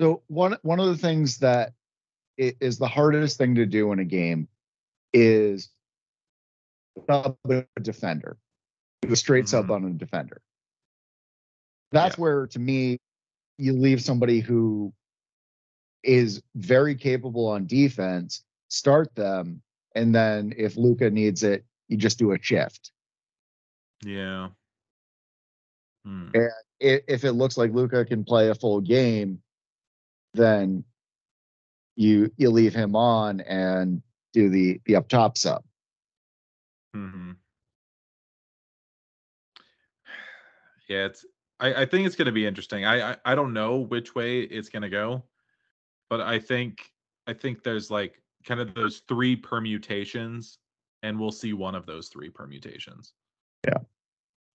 So 0.00 0.22
one 0.28 0.56
one 0.62 0.80
of 0.80 0.86
the 0.86 0.96
things 0.96 1.38
that 1.38 1.74
is 2.38 2.78
the 2.78 2.88
hardest 2.88 3.36
thing 3.38 3.54
to 3.56 3.66
do 3.66 3.92
in 3.92 3.98
a 3.98 4.04
game 4.04 4.48
is 5.12 5.70
sub 7.08 7.36
a 7.48 7.66
defender, 7.80 8.38
the 9.02 9.16
straight 9.16 9.48
sub 9.48 9.66
Mhm. 9.66 9.74
on 9.74 9.84
a 9.84 9.90
defender. 9.92 10.40
That's 11.92 12.16
Yeah. 12.16 12.22
where, 12.22 12.46
to 12.48 12.58
me, 12.58 12.98
you 13.58 13.74
leave 13.74 14.02
somebody 14.02 14.40
who 14.40 14.94
is 16.02 16.42
very 16.54 16.94
capable 16.94 17.46
on 17.46 17.66
defense, 17.66 18.44
start 18.68 19.14
them, 19.14 19.62
and 19.94 20.14
then 20.14 20.54
if 20.56 20.76
Luca 20.76 21.10
needs 21.10 21.42
it, 21.42 21.66
you 21.88 21.96
just 21.98 22.18
do 22.18 22.32
a 22.32 22.40
shift. 22.40 22.92
Yeah. 24.02 24.50
Hmm. 26.04 26.28
I- 26.34 26.48
If 26.80 27.24
it 27.24 27.32
looks 27.32 27.56
like 27.58 27.72
Luca 27.72 28.04
can 28.04 28.24
play 28.24 28.48
a 28.48 28.54
full 28.54 28.80
game, 28.80 29.42
then 30.32 30.84
you 31.96 32.32
you 32.36 32.50
leave 32.50 32.74
him 32.74 32.96
on 32.96 33.40
and 33.42 34.02
do 34.32 34.48
the 34.48 34.80
the 34.86 34.96
up 34.96 35.08
top 35.08 35.36
sub. 35.36 35.62
hmm 36.94 37.32
Yeah, 40.88 41.06
it's. 41.06 41.24
I, 41.60 41.82
I 41.82 41.86
think 41.86 42.06
it's 42.06 42.16
going 42.16 42.26
to 42.26 42.32
be 42.32 42.46
interesting. 42.46 42.84
I, 42.86 43.12
I 43.12 43.16
I 43.24 43.34
don't 43.34 43.52
know 43.52 43.78
which 43.78 44.14
way 44.14 44.40
it's 44.40 44.70
going 44.70 44.82
to 44.82 44.88
go, 44.88 45.22
but 46.08 46.20
I 46.20 46.38
think 46.38 46.90
I 47.26 47.34
think 47.34 47.62
there's 47.62 47.90
like 47.90 48.22
kind 48.44 48.60
of 48.60 48.74
those 48.74 49.02
three 49.06 49.36
permutations, 49.36 50.58
and 51.02 51.20
we'll 51.20 51.30
see 51.30 51.52
one 51.52 51.74
of 51.74 51.84
those 51.84 52.08
three 52.08 52.30
permutations. 52.30 53.12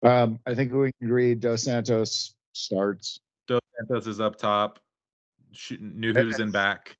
Um, 0.04 0.38
I 0.46 0.54
think 0.54 0.72
we 0.72 0.92
can 1.00 1.08
agree 1.08 1.34
Dos 1.34 1.62
Santos 1.62 2.34
starts. 2.52 3.18
Dos 3.48 3.60
Santos 3.78 4.06
is 4.06 4.20
up 4.20 4.36
top. 4.36 4.78
Sh- 5.52 5.78
Nuhu's 5.80 6.40
in 6.40 6.50
back. 6.50 6.96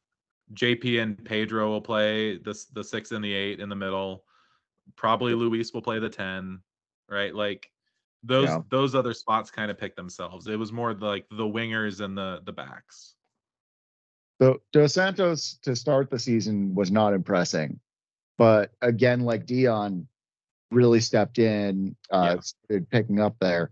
JP 0.55 1.03
and 1.03 1.25
Pedro 1.25 1.69
will 1.69 1.81
play 1.81 2.38
the 2.38 2.59
the 2.73 2.83
six 2.85 3.12
and 3.12 3.25
the 3.25 3.33
eight 3.33 3.61
in 3.61 3.69
the 3.69 3.77
middle. 3.77 4.25
Probably 4.97 5.35
Luis 5.35 5.73
will 5.73 5.83
play 5.83 5.99
the 5.99 6.09
ten, 6.09 6.61
right? 7.09 7.35
Like 7.35 7.71
those 8.23 8.49
Yeah. 8.49 8.61
those 8.71 8.95
other 8.95 9.12
spots 9.12 9.51
kind 9.51 9.71
of 9.71 9.79
pick 9.79 9.97
themselves. 9.97 10.47
It 10.47 10.59
was 10.59 10.73
more 10.73 10.95
like 10.95 11.27
the 11.31 11.45
wingers 11.45 12.01
and 12.01 12.17
the 12.17 12.40
the 12.45 12.53
backs. 12.53 13.14
So 14.40 14.61
Dos 14.73 14.95
Santos 14.95 15.59
to 15.62 15.77
start 15.77 16.11
the 16.11 16.19
season 16.19 16.75
was 16.75 16.90
not 16.90 17.14
impressing, 17.14 17.81
but 18.38 18.73
again, 18.83 19.21
like 19.21 19.47
Dion, 19.47 20.09
really 20.75 21.01
stepped 21.01 21.39
in, 21.39 21.97
uh, 22.11 22.35
Yeah. 22.37 22.41
started 22.41 22.91
picking 22.91 23.21
up 23.21 23.37
there, 23.39 23.71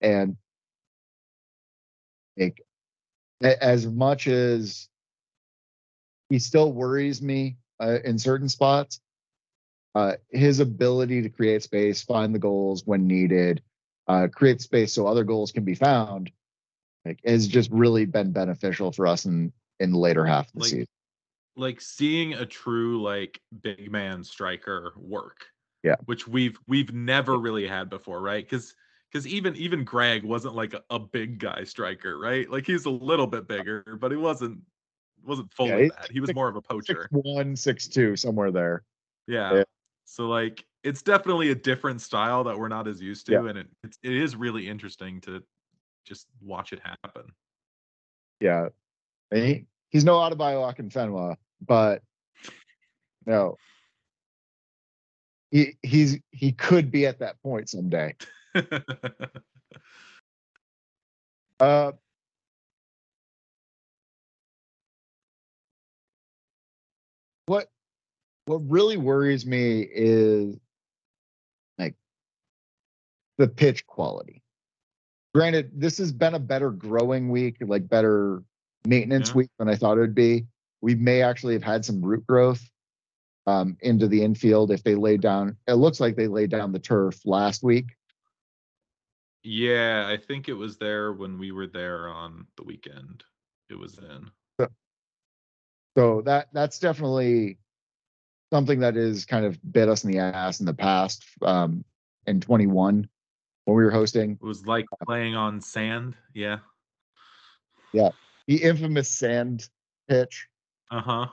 and 0.00 0.36
like 2.36 2.62
as 3.42 3.86
much 3.86 4.26
as 4.28 4.88
he 6.30 6.38
still 6.38 6.72
worries 6.72 7.20
me 7.22 7.56
uh, 7.80 7.98
in 8.04 8.18
certain 8.18 8.48
spots, 8.48 9.00
uh, 9.94 10.14
his 10.30 10.60
ability 10.60 11.22
to 11.22 11.28
create 11.28 11.62
space, 11.62 12.02
find 12.02 12.34
the 12.34 12.38
goals 12.38 12.84
when 12.86 13.06
needed, 13.06 13.62
uh, 14.08 14.28
create 14.32 14.60
space 14.60 14.92
so 14.92 15.06
other 15.06 15.24
goals 15.24 15.52
can 15.52 15.64
be 15.64 15.74
found, 15.74 16.30
like 17.04 17.20
has 17.24 17.46
just 17.48 17.70
really 17.70 18.04
been 18.06 18.32
beneficial 18.32 18.92
for 18.92 19.06
us 19.06 19.24
in 19.26 19.52
in 19.80 19.92
the 19.92 19.98
later 19.98 20.24
half 20.24 20.46
of 20.48 20.52
the 20.54 20.60
Like- 20.60 20.70
season. 20.70 20.86
Like 21.58 21.80
seeing 21.80 22.34
a 22.34 22.44
true 22.44 23.00
like 23.02 23.40
big 23.62 23.90
man 23.90 24.22
striker 24.24 24.92
work. 24.96 25.46
Yeah. 25.86 25.94
Which 26.06 26.26
we've 26.26 26.58
we've 26.66 26.92
never 26.92 27.38
really 27.38 27.66
had 27.66 27.88
before, 27.88 28.20
right? 28.20 28.44
Because 28.44 28.74
because 29.12 29.24
even 29.26 29.54
even 29.54 29.84
Greg 29.84 30.24
wasn't 30.24 30.56
like 30.56 30.74
a, 30.74 30.82
a 30.90 30.98
big 30.98 31.38
guy 31.38 31.62
striker, 31.62 32.18
right? 32.18 32.50
Like 32.50 32.66
he's 32.66 32.86
a 32.86 32.90
little 32.90 33.28
bit 33.28 33.46
bigger, 33.46 33.96
but 34.00 34.10
he 34.10 34.16
wasn't 34.16 34.58
wasn't 35.24 35.54
fully 35.54 35.84
he's 35.84 35.92
that. 35.92 36.10
He 36.10 36.18
was 36.18 36.26
six- 36.26 36.34
more 36.34 36.48
of 36.48 36.56
a 36.56 36.60
poacher. 36.60 37.08
one, 37.12 37.54
six 37.54 37.86
two, 37.86 38.16
somewhere 38.16 38.50
there. 38.50 38.82
Yeah. 39.28 39.54
Yeah. 39.54 39.62
So 40.06 40.26
like 40.26 40.64
it's 40.82 41.02
definitely 41.02 41.50
a 41.52 41.54
different 41.54 42.00
style 42.00 42.42
that 42.44 42.58
we're 42.58 42.68
not 42.68 42.88
as 42.88 43.00
used 43.00 43.26
to, 43.26 43.32
Yeah. 43.32 43.46
and 43.46 43.58
it 43.58 43.68
it's, 43.84 43.98
it 44.02 44.12
is 44.12 44.34
really 44.34 44.68
interesting 44.68 45.20
to 45.22 45.40
just 46.04 46.26
watch 46.42 46.72
it 46.72 46.80
happen. 46.80 47.30
Yeah, 48.40 48.70
and 49.30 49.42
he, 49.44 49.66
he's 49.90 50.04
no 50.04 50.14
Adebayo 50.16 50.76
and 50.78 50.90
Fenwa, 50.90 51.36
but 51.64 52.02
no, 53.24 53.56
he 55.50 55.76
he's 55.82 56.18
he 56.30 56.52
could 56.52 56.90
be 56.90 57.06
at 57.06 57.18
that 57.20 57.40
point 57.42 57.68
someday. 57.68 58.14
Uh, 61.58 61.92
what 67.46 67.70
what 68.44 68.58
really 68.68 68.98
worries 68.98 69.46
me 69.46 69.80
is 69.80 70.56
like 71.78 71.94
the 73.38 73.48
pitch 73.48 73.86
quality. 73.86 74.42
Granted, 75.34 75.70
this 75.74 75.98
has 75.98 76.12
been 76.12 76.34
a 76.34 76.38
better 76.38 76.70
growing 76.70 77.30
week, 77.30 77.56
like 77.60 77.88
better 77.88 78.42
maintenance 78.86 79.30
Yeah. 79.30 79.36
week 79.36 79.50
than 79.58 79.68
I 79.68 79.76
thought 79.76 79.96
it 79.96 80.00
would 80.00 80.14
be. 80.14 80.46
We 80.82 80.94
may 80.94 81.22
actually 81.22 81.54
have 81.54 81.62
had 81.62 81.84
some 81.84 82.02
root 82.02 82.26
growth 82.26 82.62
um, 83.46 83.76
into 83.80 84.08
the 84.08 84.22
infield 84.22 84.70
if 84.70 84.82
they 84.82 84.94
laid 84.94 85.20
down. 85.20 85.56
It 85.66 85.74
looks 85.74 86.00
like 86.00 86.16
they 86.16 86.28
laid 86.28 86.50
down 86.50 86.72
the 86.72 86.78
turf 86.78 87.20
last 87.24 87.62
week. 87.62 87.96
yeah, 89.42 90.08
I 90.08 90.16
think 90.16 90.48
it 90.48 90.54
was 90.54 90.76
there 90.78 91.12
when 91.12 91.38
we 91.38 91.52
were 91.52 91.68
there 91.68 92.08
on 92.08 92.46
the 92.56 92.64
weekend. 92.64 93.22
It 93.70 93.78
was 93.78 93.98
in. 93.98 94.30
So 95.96 96.20
that 96.26 96.48
that's 96.52 96.78
definitely 96.78 97.58
something 98.52 98.80
that 98.80 98.96
is 98.96 99.24
kind 99.24 99.46
of 99.46 99.58
bit 99.72 99.88
us 99.88 100.04
in 100.04 100.12
the 100.12 100.18
ass 100.18 100.60
in 100.60 100.66
the 100.66 100.74
past 100.74 101.24
um, 101.42 101.84
in 102.26 102.40
21 102.40 103.08
when 103.64 103.76
we 103.76 103.82
were 103.82 103.90
hosting 103.90 104.32
It 104.32 104.44
was 104.44 104.66
like 104.66 104.84
playing 105.06 105.36
on 105.36 105.60
sand. 105.60 106.14
Yeah. 106.34 106.58
Yeah. 107.94 108.10
the 108.46 108.62
infamous 108.62 109.10
sand 109.10 109.68
pitch 110.06 110.48
Uh 110.90 111.00
huh. 111.00 111.26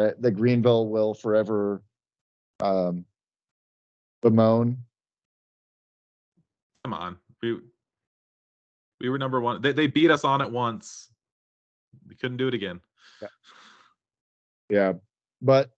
That 0.00 0.22
the 0.22 0.30
Greenville 0.30 0.88
will 0.88 1.12
forever 1.12 1.82
um, 2.60 3.04
bemoan. 4.22 4.78
Come 6.84 6.94
on. 6.94 7.18
We 7.42 7.58
we 9.00 9.10
were 9.10 9.18
number 9.18 9.42
one. 9.42 9.60
They 9.60 9.72
they 9.72 9.88
beat 9.88 10.10
us 10.10 10.24
on 10.24 10.40
it 10.40 10.50
once. 10.50 11.10
We 12.08 12.14
couldn't 12.14 12.38
do 12.38 12.48
it 12.48 12.54
again. 12.54 12.80
Yeah, 14.70 14.94
but 15.42 15.70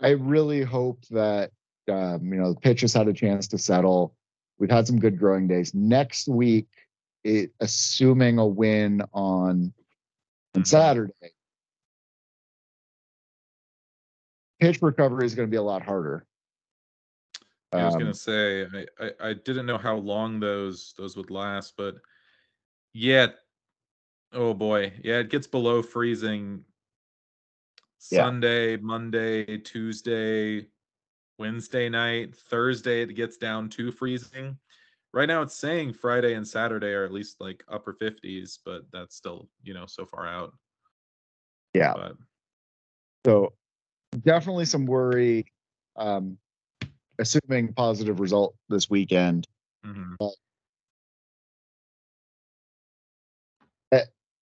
I 0.00 0.10
really 0.10 0.62
hope 0.62 1.04
that 1.10 1.50
um, 1.90 2.32
you 2.32 2.40
know 2.40 2.54
the 2.54 2.60
pitch 2.60 2.80
has 2.80 2.94
had 2.94 3.08
a 3.08 3.12
chance 3.12 3.46
to 3.48 3.58
settle. 3.58 4.14
We've 4.58 4.70
had 4.70 4.86
some 4.86 4.98
good 4.98 5.18
growing 5.18 5.48
days. 5.48 5.74
Next 5.74 6.28
week, 6.28 6.68
it, 7.24 7.50
assuming 7.60 8.38
a 8.38 8.46
win 8.46 9.02
on 9.12 9.74
on 10.54 10.62
Mhm. 10.62 10.66
Saturday, 10.66 11.12
pitch 14.64 14.80
recovery 14.82 15.26
is 15.26 15.34
going 15.34 15.46
to 15.46 15.50
be 15.50 15.58
a 15.58 15.62
lot 15.62 15.82
harder. 15.82 16.26
I 17.72 17.84
was 17.84 17.94
Um, 17.94 18.00
gonna 18.00 18.14
say 18.14 18.64
I, 18.64 18.86
I 19.00 19.10
I 19.30 19.32
didn't 19.32 19.66
know 19.66 19.78
how 19.78 19.96
long 19.96 20.38
those 20.38 20.94
those 20.96 21.16
would 21.16 21.30
last, 21.30 21.74
but 21.76 21.96
yeah. 22.92 23.28
Oh 24.32 24.54
boy, 24.54 24.92
yeah, 25.02 25.18
it 25.18 25.28
gets 25.28 25.46
below 25.48 25.82
freezing. 25.82 26.64
Yeah. 28.10 28.24
Sunday, 28.24 28.76
Monday, 28.76 29.58
Tuesday, 29.58 30.68
Wednesday 31.38 31.88
night, 31.88 32.36
Thursday 32.36 33.02
it 33.02 33.14
gets 33.14 33.38
down 33.38 33.68
to 33.70 33.90
freezing. 33.90 34.56
Right 35.12 35.26
now 35.26 35.42
it's 35.42 35.56
saying 35.56 35.94
Friday 35.94 36.34
and 36.34 36.46
Saturday 36.46 36.92
are 36.92 37.04
at 37.04 37.12
least 37.12 37.40
like 37.40 37.64
upper 37.68 37.94
50s, 37.94 38.58
but 38.64 38.82
that's 38.92 39.16
still, 39.16 39.48
you 39.62 39.74
know, 39.74 39.86
so 39.86 40.06
far 40.06 40.26
out. 40.26 40.52
Yeah. 41.72 41.94
But 41.94 42.16
So 43.24 43.53
definitely 44.22 44.64
some 44.64 44.86
worry. 44.86 45.46
Um, 45.96 46.38
assuming 47.18 47.72
positive 47.74 48.18
result 48.20 48.54
this 48.68 48.90
weekend. 48.90 49.46
mhm. 49.86 50.16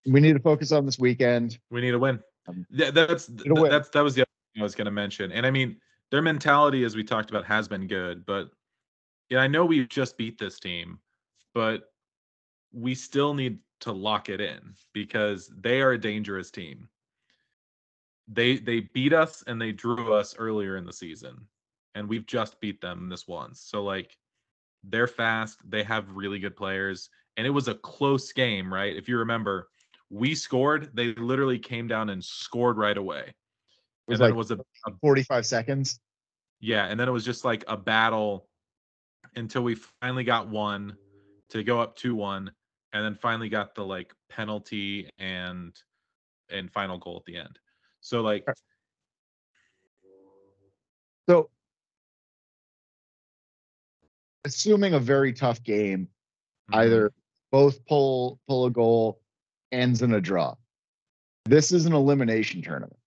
We 0.06 0.18
need 0.20 0.32
to 0.32 0.38
focus 0.40 0.72
on 0.72 0.86
this 0.86 0.98
weekend. 0.98 1.58
we 1.70 1.82
need 1.82 1.92
a 1.92 1.98
win. 1.98 2.20
Um, 2.48 2.66
Yeah, 2.70 2.90
that's 2.90 3.26
th- 3.26 3.42
win. 3.46 3.70
that's 3.70 3.90
that 3.90 4.02
was 4.02 4.14
the 4.14 4.22
other 4.22 4.30
thing 4.54 4.62
I 4.62 4.64
was 4.64 4.74
going 4.74 4.86
to 4.86 4.90
mention. 4.90 5.30
And 5.30 5.44
I 5.44 5.50
mean, 5.50 5.78
their 6.10 6.22
mentality, 6.22 6.84
as 6.84 6.96
we 6.96 7.04
talked 7.04 7.28
about, 7.28 7.44
has 7.44 7.68
been 7.68 7.86
good. 7.86 8.24
But 8.24 8.50
yeah, 9.28 9.40
I 9.40 9.46
know 9.46 9.66
we 9.66 9.86
just 9.86 10.16
beat 10.16 10.38
this 10.38 10.58
team, 10.58 10.98
but 11.54 11.92
we 12.72 12.94
still 12.94 13.34
need 13.34 13.58
to 13.80 13.92
lock 13.92 14.30
it 14.30 14.40
in 14.40 14.74
because 14.94 15.52
they 15.60 15.82
are 15.82 15.92
a 15.92 15.98
dangerous 16.00 16.50
team. 16.50 16.88
They 18.32 18.58
they 18.58 18.80
beat 18.80 19.12
us 19.12 19.42
and 19.46 19.60
they 19.60 19.72
drew 19.72 20.14
us 20.14 20.34
earlier 20.38 20.76
in 20.76 20.84
the 20.84 20.92
season, 20.92 21.46
and 21.94 22.08
we've 22.08 22.26
just 22.26 22.60
beat 22.60 22.80
them 22.80 23.08
this 23.08 23.26
once. 23.26 23.60
So 23.60 23.82
like, 23.82 24.16
they're 24.84 25.08
fast. 25.08 25.58
They 25.68 25.82
have 25.82 26.10
really 26.10 26.38
good 26.38 26.56
players, 26.56 27.10
and 27.36 27.46
it 27.46 27.50
was 27.50 27.68
a 27.68 27.74
close 27.74 28.32
game, 28.32 28.72
right? 28.72 28.96
If 28.96 29.08
you 29.08 29.18
remember, 29.18 29.68
we 30.10 30.34
scored. 30.34 30.90
They 30.94 31.14
literally 31.14 31.58
came 31.58 31.88
down 31.88 32.10
and 32.10 32.24
scored 32.24 32.76
right 32.76 32.96
away. 32.96 33.24
It 33.28 33.34
was 34.06 34.18
then 34.18 34.28
like 34.28 34.34
it 34.34 34.38
was 34.38 34.50
a, 34.50 34.58
a 34.86 34.92
45 35.00 35.46
seconds. 35.46 36.00
yeah, 36.60 36.86
and 36.86 36.98
then 36.98 37.08
it 37.08 37.12
was 37.12 37.24
just 37.24 37.44
like 37.44 37.64
a 37.68 37.76
battle 37.76 38.48
until 39.36 39.62
we 39.62 39.76
finally 40.00 40.24
got 40.24 40.48
one 40.48 40.96
to 41.50 41.62
go 41.62 41.80
up 41.80 41.96
2-1 41.98 42.48
and 42.92 43.04
then 43.04 43.14
finally 43.14 43.48
got 43.48 43.74
the 43.74 43.84
like 43.84 44.12
penalty 44.28 45.08
and 45.18 45.74
and 46.50 46.70
final 46.72 46.98
goal 46.98 47.16
at 47.16 47.24
the 47.24 47.38
end. 47.38 47.58
So 48.00 48.20
like 48.22 48.44
So, 51.28 51.48
assuming 54.44 54.94
a 54.94 54.98
very 54.98 55.32
tough 55.32 55.62
game, 55.62 56.08
mhm, 56.70 56.76
either 56.76 57.12
both 57.52 57.84
pull 57.86 58.40
pull 58.48 58.66
a 58.66 58.70
goal, 58.70 59.20
ends 59.70 60.02
in 60.02 60.12
a 60.12 60.20
draw. 60.20 60.56
This 61.44 61.70
is 61.70 61.86
an 61.86 61.92
elimination 61.92 62.62
tournament. 62.62 62.98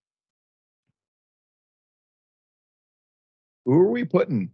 Who 3.65 3.73
are 3.73 3.91
we 3.91 4.05
putting 4.05 4.51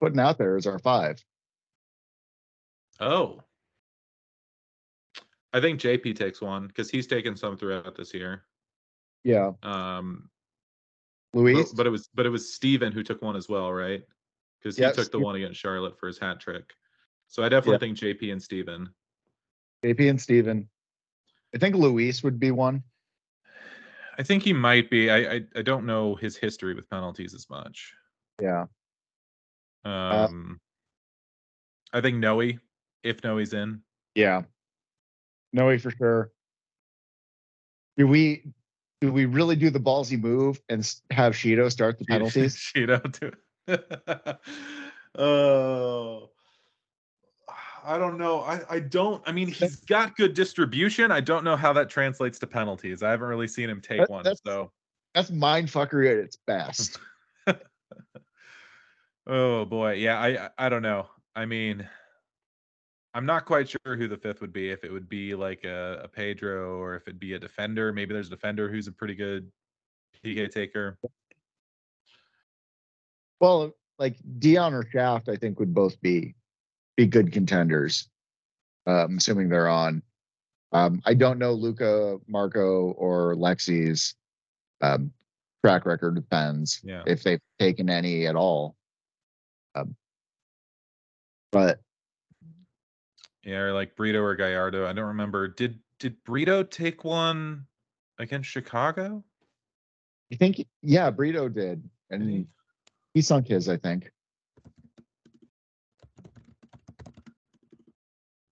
putting 0.00 0.18
out 0.18 0.38
there 0.38 0.56
as 0.56 0.66
our 0.66 0.78
five? 0.78 1.24
Oh. 2.98 3.42
I 5.52 5.60
think 5.60 5.78
JP 5.80 6.16
takes 6.16 6.40
one 6.40 6.66
because 6.66 6.90
he's 6.90 7.06
taken 7.06 7.36
some 7.36 7.56
throughout 7.56 7.96
this 7.96 8.12
year. 8.12 8.44
Yeah, 9.24 9.52
Um 9.62 10.28
Luis. 11.32 11.70
but, 11.70 11.76
but 11.78 11.86
it 11.86 11.90
was 11.90 12.08
but 12.14 12.26
it 12.26 12.30
was 12.30 12.54
Steven 12.54 12.92
who 12.92 13.02
took 13.02 13.22
one 13.22 13.36
as 13.36 13.48
well, 13.48 13.72
right? 13.72 14.02
Because 14.62 14.76
he 14.76 14.84
took 14.92 15.10
the 15.10 15.18
one 15.18 15.34
against 15.36 15.60
Charlotte 15.60 15.98
for 15.98 16.06
his 16.06 16.18
hat 16.18 16.40
trick. 16.40 16.72
So 17.28 17.42
I 17.42 17.48
definitely 17.48 17.78
think 17.94 17.98
JP 17.98 18.32
and 18.32 18.42
Steven. 18.42 18.88
JP 19.84 20.10
and 20.10 20.20
Steven. 20.20 20.68
I 21.54 21.58
think 21.58 21.74
Luis 21.74 22.22
would 22.22 22.38
be 22.38 22.50
one. 22.50 22.82
I 24.18 24.22
think 24.22 24.42
he 24.42 24.52
might 24.52 24.90
be. 24.90 25.10
I, 25.10 25.34
I 25.34 25.40
I 25.56 25.62
don't 25.62 25.86
know 25.86 26.14
his 26.14 26.36
history 26.36 26.74
with 26.74 26.88
penalties 26.88 27.34
as 27.34 27.48
much. 27.50 27.92
Yeah. 28.40 28.66
Um, 29.84 30.60
I 31.92 32.00
think 32.00 32.18
Noe, 32.18 32.52
if 33.02 33.22
Noe's 33.22 33.52
in, 33.52 33.82
Yeah. 34.14 34.42
Noe 35.52 35.78
for 35.78 35.90
sure. 35.90 36.32
Do 37.96 38.06
we 38.06 38.44
do 39.04 39.12
we 39.12 39.26
really 39.26 39.54
do 39.54 39.68
the 39.68 39.78
ballsy 39.78 40.18
move 40.18 40.58
and 40.70 40.80
have 41.10 41.34
Shido 41.34 41.70
start 41.70 41.98
the 41.98 42.04
penalties? 42.08 42.56
Cheeto 42.56 43.02
too. 43.12 43.32
oh, 45.22 46.30
I 47.84 47.98
don't 47.98 48.16
know. 48.16 48.40
I 48.40 48.60
I 48.70 48.80
don't. 48.80 49.22
I 49.26 49.32
mean, 49.32 49.48
he's 49.48 49.76
got 49.76 50.16
good 50.16 50.32
distribution. 50.32 51.10
I 51.10 51.20
don't 51.20 51.44
know 51.44 51.54
how 51.56 51.74
that 51.74 51.90
translates 51.90 52.38
to 52.38 52.46
penalties. 52.46 53.02
I 53.02 53.10
haven't 53.10 53.28
really 53.28 53.48
seen 53.48 53.68
him 53.68 53.82
take 53.82 53.98
That- 54.00 54.08
one. 54.10 54.22
that's- 54.24 54.40
So, 54.46 54.70
That's 55.14 55.30
mind 55.30 55.68
fuckery 55.68 56.10
at 56.10 56.16
its 56.16 56.36
best. 56.46 56.98
oh 59.26 59.66
boy, 59.66 59.92
yeah. 59.94 60.18
I- 60.18 60.48
I 60.66 60.68
don't 60.70 60.82
know. 60.82 61.08
I 61.36 61.44
mean. 61.44 61.86
I'm 63.14 63.24
not 63.26 63.44
quite 63.44 63.68
sure 63.68 63.96
who 63.96 64.08
the 64.08 64.16
fifth 64.16 64.40
would 64.40 64.52
be. 64.52 64.70
If 64.70 64.82
it 64.82 64.92
would 64.92 65.08
be 65.08 65.34
like 65.36 65.62
a, 65.64 66.00
a 66.02 66.08
Pedro 66.08 66.78
or 66.80 66.96
if 66.96 67.06
it'd 67.06 67.20
be 67.20 67.34
a 67.34 67.38
defender. 67.38 67.92
Maybe 67.92 68.12
there's 68.12 68.26
a 68.26 68.30
defender 68.30 68.68
who's 68.68 68.88
a 68.88 68.92
pretty 68.92 69.14
good 69.14 69.50
PK 70.24 70.50
taker. 70.50 70.98
Well, 73.40 73.72
like 73.98 74.16
Dion 74.40 74.74
or 74.74 74.84
Shaft, 74.90 75.28
I 75.28 75.36
think 75.36 75.60
would 75.60 75.72
both 75.74 76.00
be 76.00 76.34
be 76.96 77.06
good 77.06 77.32
contenders. 77.32 78.08
Um, 78.86 79.16
assuming 79.18 79.48
they're 79.48 79.68
on. 79.68 80.02
Um, 80.72 81.00
I 81.04 81.14
don't 81.14 81.38
know 81.38 81.52
Luca, 81.52 82.18
Marco, 82.26 82.92
or 82.92 83.36
Lexi's 83.36 84.16
um, 84.80 85.12
track 85.64 85.86
record 85.86 86.16
depends 86.16 86.80
Yeah. 86.82 87.02
if 87.06 87.22
they've 87.22 87.40
taken 87.60 87.88
any 87.88 88.26
at 88.26 88.34
all. 88.34 88.74
Um, 89.76 89.94
but 91.52 91.80
Yeah, 93.44 93.58
or 93.58 93.72
like 93.72 93.94
Brito 93.94 94.20
or 94.20 94.34
Gallardo. 94.34 94.86
I 94.86 94.92
don't 94.92 95.06
remember. 95.06 95.48
Did 95.48 95.78
did 95.98 96.16
Brito 96.24 96.62
take 96.62 97.04
one 97.04 97.66
against 98.18 98.48
Chicago? 98.48 99.22
I 100.32 100.36
think 100.36 100.66
yeah, 100.82 101.10
Brito 101.10 101.48
did, 101.48 101.88
and 102.10 102.30
he? 102.30 102.46
he 103.12 103.20
sunk 103.20 103.48
his. 103.48 103.68
I 103.68 103.76
think. 103.76 104.10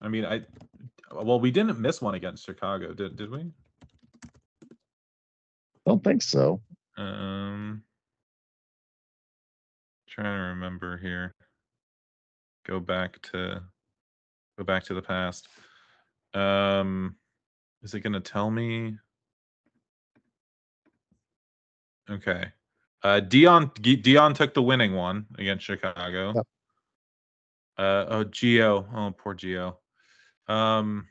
I 0.02 0.08
mean, 0.08 0.24
I 0.24 0.42
well, 1.12 1.38
we 1.38 1.50
didn't 1.50 1.78
miss 1.78 2.00
one 2.00 2.14
against 2.14 2.44
Chicago, 2.44 2.92
did 2.92 3.16
did 3.16 3.30
we? 3.30 3.46
Don't 5.86 6.02
think 6.02 6.22
so. 6.22 6.60
Um, 6.96 7.82
trying 10.08 10.36
to 10.36 10.42
remember 10.50 10.98
here. 10.98 11.34
Go 12.66 12.80
back 12.80 13.20
to 13.32 13.62
go 14.60 14.64
back 14.64 14.84
to 14.84 14.94
the 14.94 15.02
past. 15.02 15.48
Um, 16.34 17.16
is 17.82 17.94
it 17.94 18.00
going 18.00 18.12
to 18.12 18.20
tell 18.20 18.50
me? 18.50 18.98
Okay. 22.10 22.44
Uh, 23.02 23.20
Dion 23.20 23.70
Dion 23.80 24.34
took 24.34 24.52
the 24.52 24.62
winning 24.62 24.94
one 24.94 25.24
against 25.38 25.64
Chicago. 25.64 26.34
Yep. 26.34 26.46
Uh, 27.78 28.04
oh, 28.08 28.24
Geo. 28.24 28.86
Oh, 28.94 29.14
poor 29.16 29.32
Geo. 29.32 29.78
Um, 30.46 31.06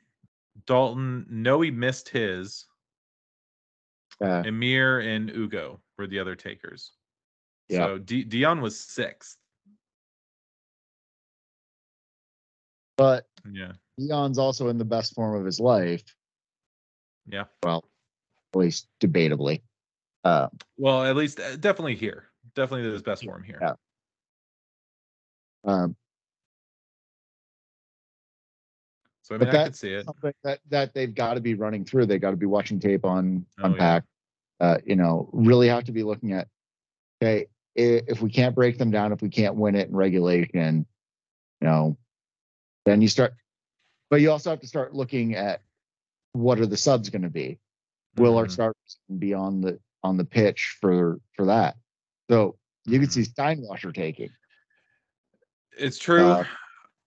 Dalton. 0.67 1.25
No, 1.27 1.61
he 1.61 1.71
missed 1.71 2.09
his. 2.09 2.67
Uh, 4.23 4.43
Emir 4.45 4.99
and 4.99 5.31
Ugo 5.31 5.79
were 5.97 6.05
the 6.05 6.19
other 6.19 6.35
takers. 6.35 6.91
Yeah. 7.69 7.85
So 7.85 7.97
D- 7.97 8.25
Dion 8.25 8.61
was 8.61 8.79
sixth. 8.79 9.38
But 12.99 13.25
Yeah. 13.49 13.71
Dion's 13.97 14.37
also 14.37 14.67
in 14.67 14.77
the 14.77 14.85
best 14.85 15.15
form 15.15 15.39
of 15.39 15.45
his 15.45 15.59
life. 15.59 16.03
Yeah. 17.25 17.45
Well, 17.63 17.85
at 18.53 18.59
least 18.59 18.87
debatably. 18.99 19.61
Uh, 20.25 20.49
Well, 20.77 21.05
at 21.05 21.15
least 21.15 21.39
uh, 21.39 21.55
definitely 21.55 21.95
here. 21.95 22.27
Definitely 22.55 22.91
his 22.91 23.01
best 23.01 23.23
form 23.23 23.43
here. 23.43 23.57
Yeah. 23.61 23.75
um, 25.63 25.95
So 29.21 29.35
I 29.35 29.37
mean, 29.37 29.49
I 29.49 29.63
could 29.65 29.75
see 29.75 29.93
it. 29.93 30.05
that 30.43 30.59
that 30.69 30.93
they've 30.93 31.13
got 31.13 31.35
to 31.35 31.39
be 31.39 31.53
running 31.53 31.85
through. 31.85 32.07
They 32.07 32.19
got 32.19 32.31
to 32.31 32.37
be 32.37 32.47
watching 32.47 32.79
tape 32.79 33.05
on 33.05 33.45
Oh, 33.59 33.65
on 33.65 33.75
yeah. 33.75 33.99
Uh, 34.59 34.77
you 34.83 34.97
know, 34.97 35.29
really 35.31 35.69
have 35.69 35.85
to 35.85 35.93
be 35.93 36.03
looking 36.03 36.33
at 36.33 36.47
okay 37.21 37.45
if 37.75 38.21
we 38.21 38.29
can't 38.29 38.55
break 38.55 38.77
them 38.77 38.91
down, 38.91 39.13
if 39.13 39.21
we 39.21 39.29
can't 39.29 39.55
win 39.55 39.75
it 39.75 39.87
in 39.87 39.95
regulation, 39.95 40.85
you 41.61 41.67
know, 41.67 41.97
then 42.89 43.01
you 43.01 43.07
start. 43.07 43.33
But 44.09 44.21
you 44.21 44.31
also 44.31 44.49
have 44.49 44.61
to 44.61 44.67
start 44.67 44.93
looking 44.93 45.35
at 45.35 45.61
what 46.33 46.59
are 46.59 46.65
the 46.65 46.77
subs 46.77 47.09
going 47.09 47.21
to 47.21 47.29
be. 47.29 47.59
Will 48.15 48.37
our 48.37 48.47
Mhm. 48.47 48.51
starters 48.51 48.99
be 49.19 49.33
on 49.33 49.61
the 49.61 49.79
on 50.03 50.17
the 50.17 50.25
pitch 50.25 50.77
for 50.81 51.19
for 51.35 51.45
that? 51.45 51.77
So 52.29 52.57
you 52.85 52.99
could 52.99 53.09
Mhm. 53.09 53.13
see 53.13 53.23
Steinwasser 53.23 53.93
taking. 53.93 54.31
It's 55.77 55.99
true. 55.99 56.31
Uh, 56.31 56.43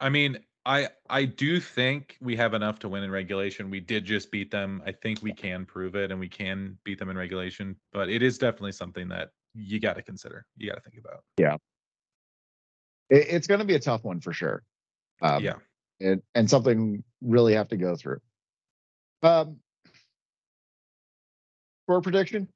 I 0.00 0.08
mean, 0.08 0.44
I 0.64 0.90
I 1.10 1.24
do 1.24 1.58
think 1.58 2.16
we 2.20 2.36
have 2.36 2.54
enough 2.54 2.78
to 2.80 2.88
win 2.88 3.02
in 3.02 3.10
regulation. 3.10 3.68
We 3.68 3.80
did 3.80 4.04
just 4.04 4.30
beat 4.30 4.50
them. 4.50 4.82
I 4.86 4.92
think 4.92 5.20
we 5.22 5.32
can 5.32 5.66
prove 5.66 5.96
it, 5.96 6.12
and 6.12 6.20
we 6.20 6.28
can 6.28 6.78
beat 6.84 6.98
them 6.98 7.08
in 7.08 7.16
regulation. 7.16 7.76
But 7.92 8.08
it 8.08 8.22
is 8.22 8.38
definitely 8.38 8.72
something 8.72 9.08
that 9.08 9.32
you 9.54 9.80
got 9.80 9.94
to 9.94 10.02
consider. 10.02 10.46
You 10.56 10.68
got 10.68 10.76
to 10.76 10.88
think 10.88 10.98
about. 10.98 11.24
It, 13.10 13.26
it's 13.28 13.46
going 13.46 13.60
to 13.60 13.66
be 13.66 13.74
a 13.74 13.80
tough 13.80 14.04
one 14.04 14.20
for 14.20 14.32
sure. 14.32 14.62
Um, 15.20 15.44
yeah. 15.44 15.56
And 16.02 16.22
and 16.34 16.48
something 16.48 17.02
really 17.20 17.54
have 17.54 17.68
to 17.68 17.76
go 17.76 17.96
through. 17.96 18.20
Um, 19.22 19.58
score 21.84 22.00
prediction. 22.00 22.48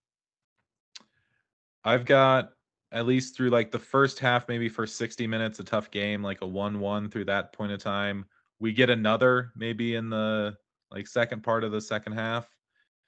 I've 1.84 2.04
got 2.04 2.50
at 2.92 3.06
least 3.06 3.36
through 3.36 3.50
like 3.50 3.70
the 3.70 3.78
first 3.78 4.18
half, 4.18 4.48
maybe 4.48 4.68
for 4.68 4.86
60 4.86 5.26
minutes, 5.26 5.60
a 5.60 5.64
tough 5.64 5.90
game, 5.90 6.22
like 6.22 6.40
a 6.42 6.46
1 6.46 6.80
1 6.80 7.10
through 7.10 7.26
that 7.26 7.52
point 7.52 7.72
of 7.72 7.80
time. 7.80 8.24
We 8.58 8.72
get 8.72 8.90
another 8.90 9.52
maybe 9.54 9.94
in 9.94 10.08
the 10.08 10.56
like 10.90 11.06
second 11.06 11.42
part 11.42 11.64
of 11.64 11.72
the 11.72 11.80
second 11.80 12.12
half. 12.12 12.48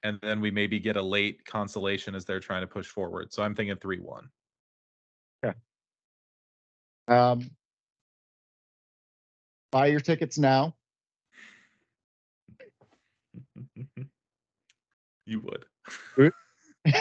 And 0.03 0.17
then 0.21 0.39
we 0.39 0.49
maybe 0.49 0.79
get 0.79 0.95
a 0.95 1.01
late 1.01 1.43
consolation 1.45 2.15
as 2.15 2.23
they're 2.23 2.39
trying 2.39 2.61
to 2.61 2.67
push 2.67 2.87
forward. 2.87 3.33
So 3.33 3.43
I'm 3.43 3.53
thinking 3.53 3.75
3 3.75 3.99
1. 3.99 4.29
Okay. 5.43 5.57
Um, 7.09 7.49
buy 9.71 9.87
your 9.87 9.99
tickets 9.99 10.37
now. 10.37 10.75
you 15.25 15.41
would. 15.41 15.65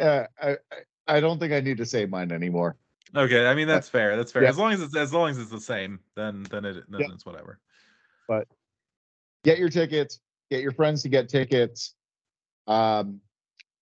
uh, 0.00 0.24
I 0.40 0.56
I- 1.06 1.20
don't 1.20 1.38
think 1.38 1.52
I 1.52 1.60
need 1.60 1.76
to 1.78 1.86
say 1.86 2.06
mine 2.06 2.32
anymore. 2.32 2.76
Okay, 3.14 3.46
I 3.46 3.54
mean 3.54 3.68
that's 3.68 3.88
fair. 3.88 4.16
That's 4.16 4.32
fair. 4.32 4.42
Yeah. 4.42 4.48
As 4.48 4.58
long 4.58 4.72
as 4.72 4.80
it's 4.82 4.96
as 4.96 5.12
long 5.12 5.30
as 5.30 5.38
it's 5.38 5.50
the 5.50 5.60
same, 5.60 6.00
then 6.16 6.44
then 6.50 6.64
it 6.64 6.84
then 6.90 7.00
Yeah. 7.00 7.06
it's 7.12 7.24
whatever. 7.26 7.60
But 8.28 8.48
get 9.44 9.58
your 9.58 9.68
tickets. 9.68 10.20
Get 10.50 10.62
your 10.62 10.72
friends 10.72 11.02
to 11.02 11.08
get 11.08 11.28
tickets. 11.28 11.94
Um, 12.66 13.20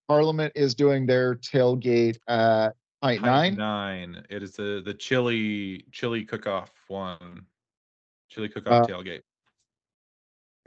Parliament 0.07 0.53
is 0.55 0.75
doing 0.75 1.05
their 1.07 1.35
tailgate 1.35 2.17
at 2.27 2.75
Nine. 3.05 3.55
Nine. 3.55 4.25
It 4.29 4.41
is 4.41 4.53
the 4.53 4.81
the 4.83 4.93
chili 4.93 5.85
chili 5.91 6.25
cook 6.25 6.47
off 6.47 6.71
one. 6.87 7.45
Chili 8.29 8.49
cook 8.49 8.67
off 8.67 8.83
Uh, 8.83 8.93
tailgate. 8.93 9.21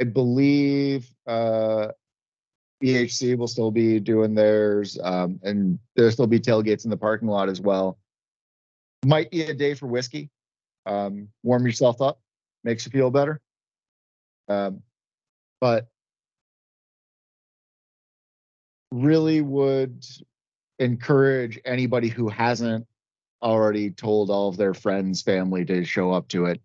I 0.01 0.05
believe 0.05 1.13
uh, 1.27 1.89
EHC 2.83 3.37
will 3.37 3.49
still 3.49 3.73
be 3.73 3.99
doing 3.99 4.35
theirs, 4.35 4.97
um, 5.03 5.41
and 5.43 5.81
there'll 5.97 6.13
still 6.13 6.29
be 6.29 6.39
tailgates 6.39 6.85
in 6.85 6.91
the 6.91 6.97
parking 6.97 7.27
lot 7.27 7.49
as 7.49 7.61
well. 7.61 7.99
Might 9.05 9.33
be 9.33 9.43
a 9.43 9.55
day 9.55 9.75
for 9.75 9.89
whiskey. 9.89 10.31
Um, 10.87 11.29
warm 11.43 11.67
yourself 11.67 12.01
up, 12.01 12.21
makes 12.63 12.87
you 12.87 12.93
feel 12.93 13.11
better. 13.11 13.41
Um, 14.49 14.83
but 15.61 15.89
really 18.93 19.41
would 19.41 20.07
encourage 20.79 21.59
anybody 21.65 22.09
who 22.09 22.29
hasn't 22.29 22.87
already 23.43 23.91
told 23.91 24.31
all 24.31 24.49
of 24.49 24.57
their 24.57 24.75
friends, 24.75 25.23
family 25.23 25.65
to 25.65 25.85
show 25.85 26.13
up 26.13 26.29
to 26.29 26.47
it. 26.47 26.61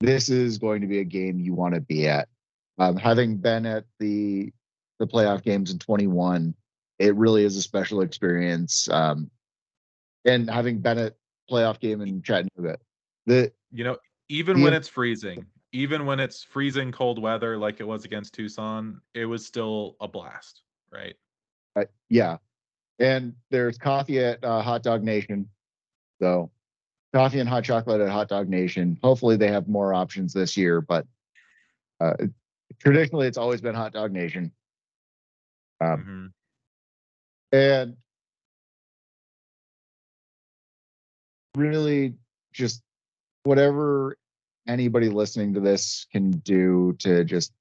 This 0.00 0.28
is 0.28 0.58
going 0.58 0.80
to 0.80 0.86
be 0.86 1.00
a 1.00 1.04
game 1.04 1.38
you 1.38 1.54
want 1.54 1.74
to 1.74 1.80
be 1.80 2.06
at 2.08 2.28
um, 2.78 2.96
having 2.96 3.36
been 3.36 3.66
at 3.66 3.84
the 3.98 4.52
the 4.98 5.06
playoff 5.06 5.42
games 5.42 5.72
in 5.72 5.78
21 5.78 6.54
it 6.98 7.14
really 7.16 7.44
is 7.44 7.56
a 7.56 7.62
special 7.62 8.00
experience 8.02 8.88
um, 8.90 9.30
and 10.24 10.48
having 10.48 10.78
been 10.78 10.98
at 10.98 11.14
playoff 11.50 11.80
game 11.80 12.00
in 12.00 12.22
chattanooga 12.22 12.78
the 13.26 13.52
You 13.72 13.84
know, 13.84 13.96
even 14.28 14.60
when 14.60 14.72
it's 14.72 14.88
freezing, 14.88 15.46
even 15.72 16.06
when 16.06 16.20
it's 16.20 16.44
freezing 16.44 16.92
cold 16.92 17.20
weather 17.20 17.58
like 17.58 17.80
it 17.80 17.84
was 17.86 18.04
against 18.04 18.34
Tucson, 18.34 19.00
it 19.14 19.24
was 19.26 19.44
still 19.44 19.96
a 20.00 20.08
blast, 20.08 20.62
right? 20.92 21.14
uh, 21.76 21.84
yeah 22.08 22.36
and 22.98 23.34
there's 23.50 23.78
coffee 23.78 24.18
at 24.20 24.42
uh, 24.44 24.62
hot 24.62 24.82
dog 24.82 25.02
nation. 25.02 25.48
So 26.20 26.50
coffee 27.14 27.40
and 27.40 27.48
hot 27.48 27.64
chocolate 27.64 28.00
at 28.00 28.08
hot 28.08 28.28
dog 28.28 28.48
nation. 28.48 28.98
Hopefully 29.02 29.36
they 29.36 29.48
have 29.48 29.68
more 29.68 29.94
options 29.94 30.32
this 30.32 30.56
year 30.56 30.80
but 30.80 31.06
uh, 32.00 32.14
traditionally 32.80 33.26
it's 33.26 33.38
always 33.38 33.60
been 33.60 33.74
hot 33.74 33.92
dog 33.92 34.12
nation. 34.12 34.52
Um, 35.80 36.32
Mhm. 37.52 37.58
and 37.58 37.96
really 41.56 42.14
just 42.52 42.82
whatever 43.44 44.16
anybody 44.66 45.08
listening 45.08 45.54
to 45.54 45.60
this 45.60 46.06
can 46.10 46.30
do 46.30 46.94
to 46.98 47.24
just 47.24 47.52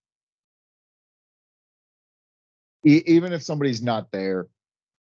e- 2.86 3.04
even 3.06 3.34
if 3.34 3.44
somebody's 3.44 3.82
not 3.82 4.12
there 4.12 4.48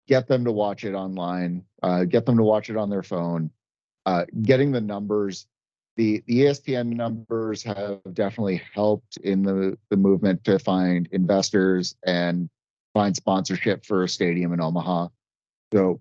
get 0.09 0.27
them 0.27 0.43
to 0.43 0.51
watch 0.51 0.83
it 0.83 0.93
online 0.95 1.63
uh, 1.83 2.03
get 2.03 2.25
them 2.25 2.35
to 2.35 2.43
watch 2.43 2.69
it 2.71 2.75
on 2.75 2.89
their 2.89 3.03
phone 3.03 3.49
uh, 4.07 4.25
getting 4.41 4.71
the 4.71 4.81
numbers 4.81 5.45
the 5.97 6.23
the 6.27 6.41
espn 6.41 6.87
numbers 6.87 7.61
have 7.61 7.99
definitely 8.13 8.59
helped 8.73 9.17
in 9.17 9.43
the 9.43 9.77
the 9.91 9.95
movement 9.97 10.43
to 10.43 10.57
find 10.57 11.07
investors 11.11 11.95
and 12.07 12.49
find 12.95 13.15
sponsorship 13.15 13.85
for 13.85 14.03
a 14.03 14.09
stadium 14.09 14.51
in 14.51 14.59
omaha 14.59 15.07
so 15.71 15.99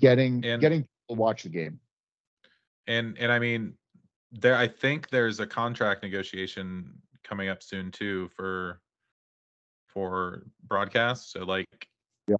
getting 0.00 0.42
And- 0.44 0.60
getting 0.60 0.80
people 0.80 1.16
to 1.16 1.20
watch 1.20 1.42
the 1.42 1.50
game 1.50 1.78
And 2.86 3.16
and 3.18 3.30
I 3.30 3.38
mean, 3.38 3.74
there 4.32 4.56
I 4.56 4.66
think 4.66 5.10
there's 5.10 5.38
a 5.38 5.46
contract 5.46 6.02
negotiation 6.02 6.90
coming 7.22 7.48
up 7.50 7.62
soon 7.62 7.90
too 7.92 8.28
for 8.34 8.80
for 9.86 10.46
broadcast. 10.66 11.30
So 11.32 11.44
like 11.44 11.68
Yeah. 12.26 12.36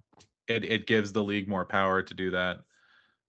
It 0.47 0.63
it 0.63 0.87
gives 0.87 1.11
the 1.11 1.23
league 1.23 1.47
more 1.47 1.65
power 1.65 2.01
to 2.01 2.13
do 2.13 2.31
that. 2.31 2.59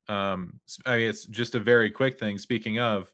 Um 0.08 0.60
I 0.86 0.98
mean 0.98 1.08
it's 1.08 1.26
just 1.26 1.54
a 1.54 1.60
very 1.60 1.90
quick 1.90 2.18
thing. 2.18 2.38
Speaking 2.38 2.78
of 2.78 3.10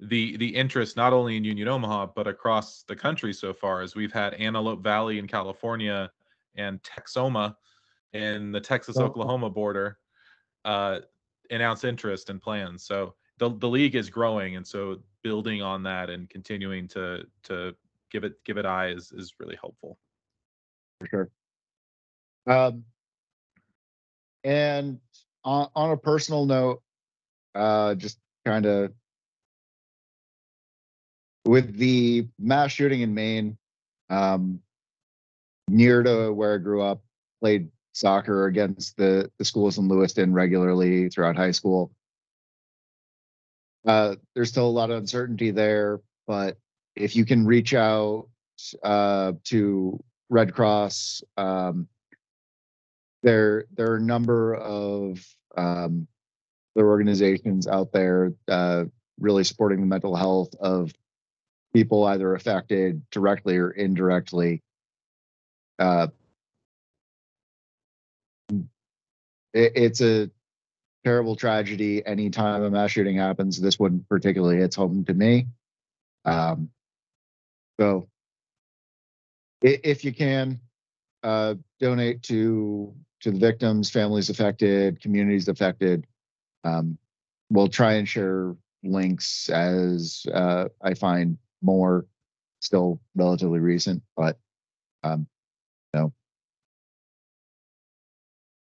the 0.00 0.36
the 0.36 0.54
interest 0.54 0.96
not 0.96 1.12
only 1.12 1.36
in 1.36 1.44
Union 1.44 1.68
Omaha 1.68 2.06
but 2.14 2.26
across 2.26 2.84
the 2.84 2.96
country 2.96 3.32
so 3.32 3.52
far 3.52 3.82
as 3.82 3.94
we've 3.94 4.12
had 4.12 4.34
Antelope 4.34 4.82
Valley 4.82 5.18
in 5.18 5.26
California 5.26 6.10
and 6.56 6.82
Texoma 6.82 7.56
in 8.12 8.52
the 8.52 8.60
Texas. 8.60 8.96
Oklahoma 8.96 9.50
border 9.50 9.98
uh 10.64 11.00
announce 11.50 11.84
interest 11.84 12.30
and 12.30 12.40
plans. 12.40 12.84
So 12.84 13.14
the 13.38 13.50
the 13.50 13.68
league 13.68 13.94
is 13.94 14.10
growing, 14.10 14.56
and 14.56 14.66
so 14.66 15.00
building 15.22 15.62
on 15.62 15.82
that 15.84 16.10
and 16.10 16.28
continuing 16.28 16.88
to 16.88 17.24
to 17.44 17.74
give 18.10 18.24
it 18.24 18.42
give 18.44 18.58
it 18.58 18.66
eye 18.66 18.88
is 18.88 19.12
is 19.12 19.34
really 19.38 19.56
helpful. 19.60 19.98
for 21.00 21.06
sure. 21.06 21.30
Um, 22.46 22.84
and 24.44 24.98
on, 25.44 25.68
on 25.74 25.90
a 25.90 25.96
personal 25.96 26.46
note, 26.46 26.82
uh, 27.54 27.94
just 27.94 28.18
kind 28.44 28.66
of 28.66 28.92
with 31.44 31.76
the 31.76 32.26
mass 32.38 32.72
shooting 32.72 33.00
in 33.00 33.14
Maine, 33.14 33.56
um, 34.10 34.60
near 35.68 36.02
to 36.02 36.32
where 36.32 36.54
I 36.54 36.58
grew 36.58 36.82
up, 36.82 37.02
played 37.40 37.70
soccer 37.92 38.46
against 38.46 38.96
the, 38.96 39.30
the 39.38 39.44
schools 39.44 39.78
in 39.78 39.88
Lewiston 39.88 40.32
regularly 40.32 41.08
throughout 41.08 41.36
high 41.36 41.50
school. 41.50 41.90
Uh, 43.86 44.16
there's 44.34 44.50
still 44.50 44.66
a 44.66 44.68
lot 44.68 44.90
of 44.90 44.98
uncertainty 44.98 45.50
there, 45.50 46.00
but 46.26 46.58
if 46.96 47.16
you 47.16 47.24
can 47.24 47.46
reach 47.46 47.74
out 47.74 48.28
uh, 48.82 49.32
to 49.44 50.02
Red 50.30 50.54
Cross. 50.54 51.22
Um, 51.36 51.88
there, 53.22 53.64
there 53.74 53.92
are 53.92 53.96
a 53.96 54.00
number 54.00 54.54
of 54.54 55.24
um, 55.56 56.06
their 56.74 56.86
organizations 56.86 57.66
out 57.66 57.92
there 57.92 58.32
uh, 58.46 58.84
really 59.18 59.44
supporting 59.44 59.80
the 59.80 59.86
mental 59.86 60.14
health 60.14 60.54
of 60.60 60.92
people 61.74 62.04
either 62.04 62.34
affected 62.34 63.02
directly 63.10 63.56
or 63.56 63.70
indirectly. 63.70 64.62
Uh, 65.78 66.08
it, 69.52 69.72
it's 69.74 70.00
a 70.00 70.30
terrible 71.04 71.36
tragedy. 71.36 72.04
Anytime 72.04 72.62
a 72.62 72.70
mass 72.70 72.90
shooting 72.92 73.16
happens, 73.16 73.60
this 73.60 73.78
one 73.78 74.04
particularly 74.08 74.58
hits 74.58 74.76
home 74.76 75.04
to 75.04 75.14
me. 75.14 75.46
Um, 76.24 76.70
so 77.80 78.08
if 79.62 80.04
you 80.04 80.12
can, 80.12 80.60
uh, 81.22 81.54
donate 81.80 82.22
to, 82.24 82.94
to 83.20 83.30
the 83.30 83.38
victims, 83.38 83.90
families 83.90 84.30
affected, 84.30 85.00
communities 85.00 85.48
affected. 85.48 86.06
Um, 86.64 86.98
we'll 87.50 87.68
try 87.68 87.94
and 87.94 88.08
share 88.08 88.54
links 88.82 89.48
as, 89.48 90.24
uh, 90.32 90.68
I 90.82 90.94
find 90.94 91.38
more 91.62 92.06
still 92.60 93.00
relatively 93.16 93.58
recent, 93.58 94.02
but, 94.16 94.38
um, 95.02 95.26
you 95.94 96.00
know, 96.00 96.12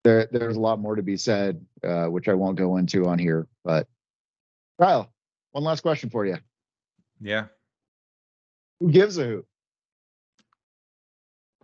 there, 0.03 0.27
there's 0.31 0.55
a 0.57 0.59
lot 0.59 0.79
more 0.79 0.95
to 0.95 1.03
be 1.03 1.17
said, 1.17 1.65
uh, 1.83 2.05
which 2.07 2.27
I 2.27 2.33
won't 2.33 2.57
go 2.57 2.77
into 2.77 3.05
on 3.05 3.19
here, 3.19 3.47
but 3.63 3.87
Kyle, 4.79 5.11
one 5.51 5.63
last 5.63 5.81
question 5.81 6.09
for 6.09 6.25
you. 6.25 6.37
Yeah, 7.21 7.45
Who 8.79 8.89
gives 8.91 9.17
a 9.17 9.23
hoot? 9.25 9.47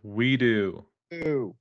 we 0.03 0.37
do. 0.37 0.85
Who? 1.11 1.55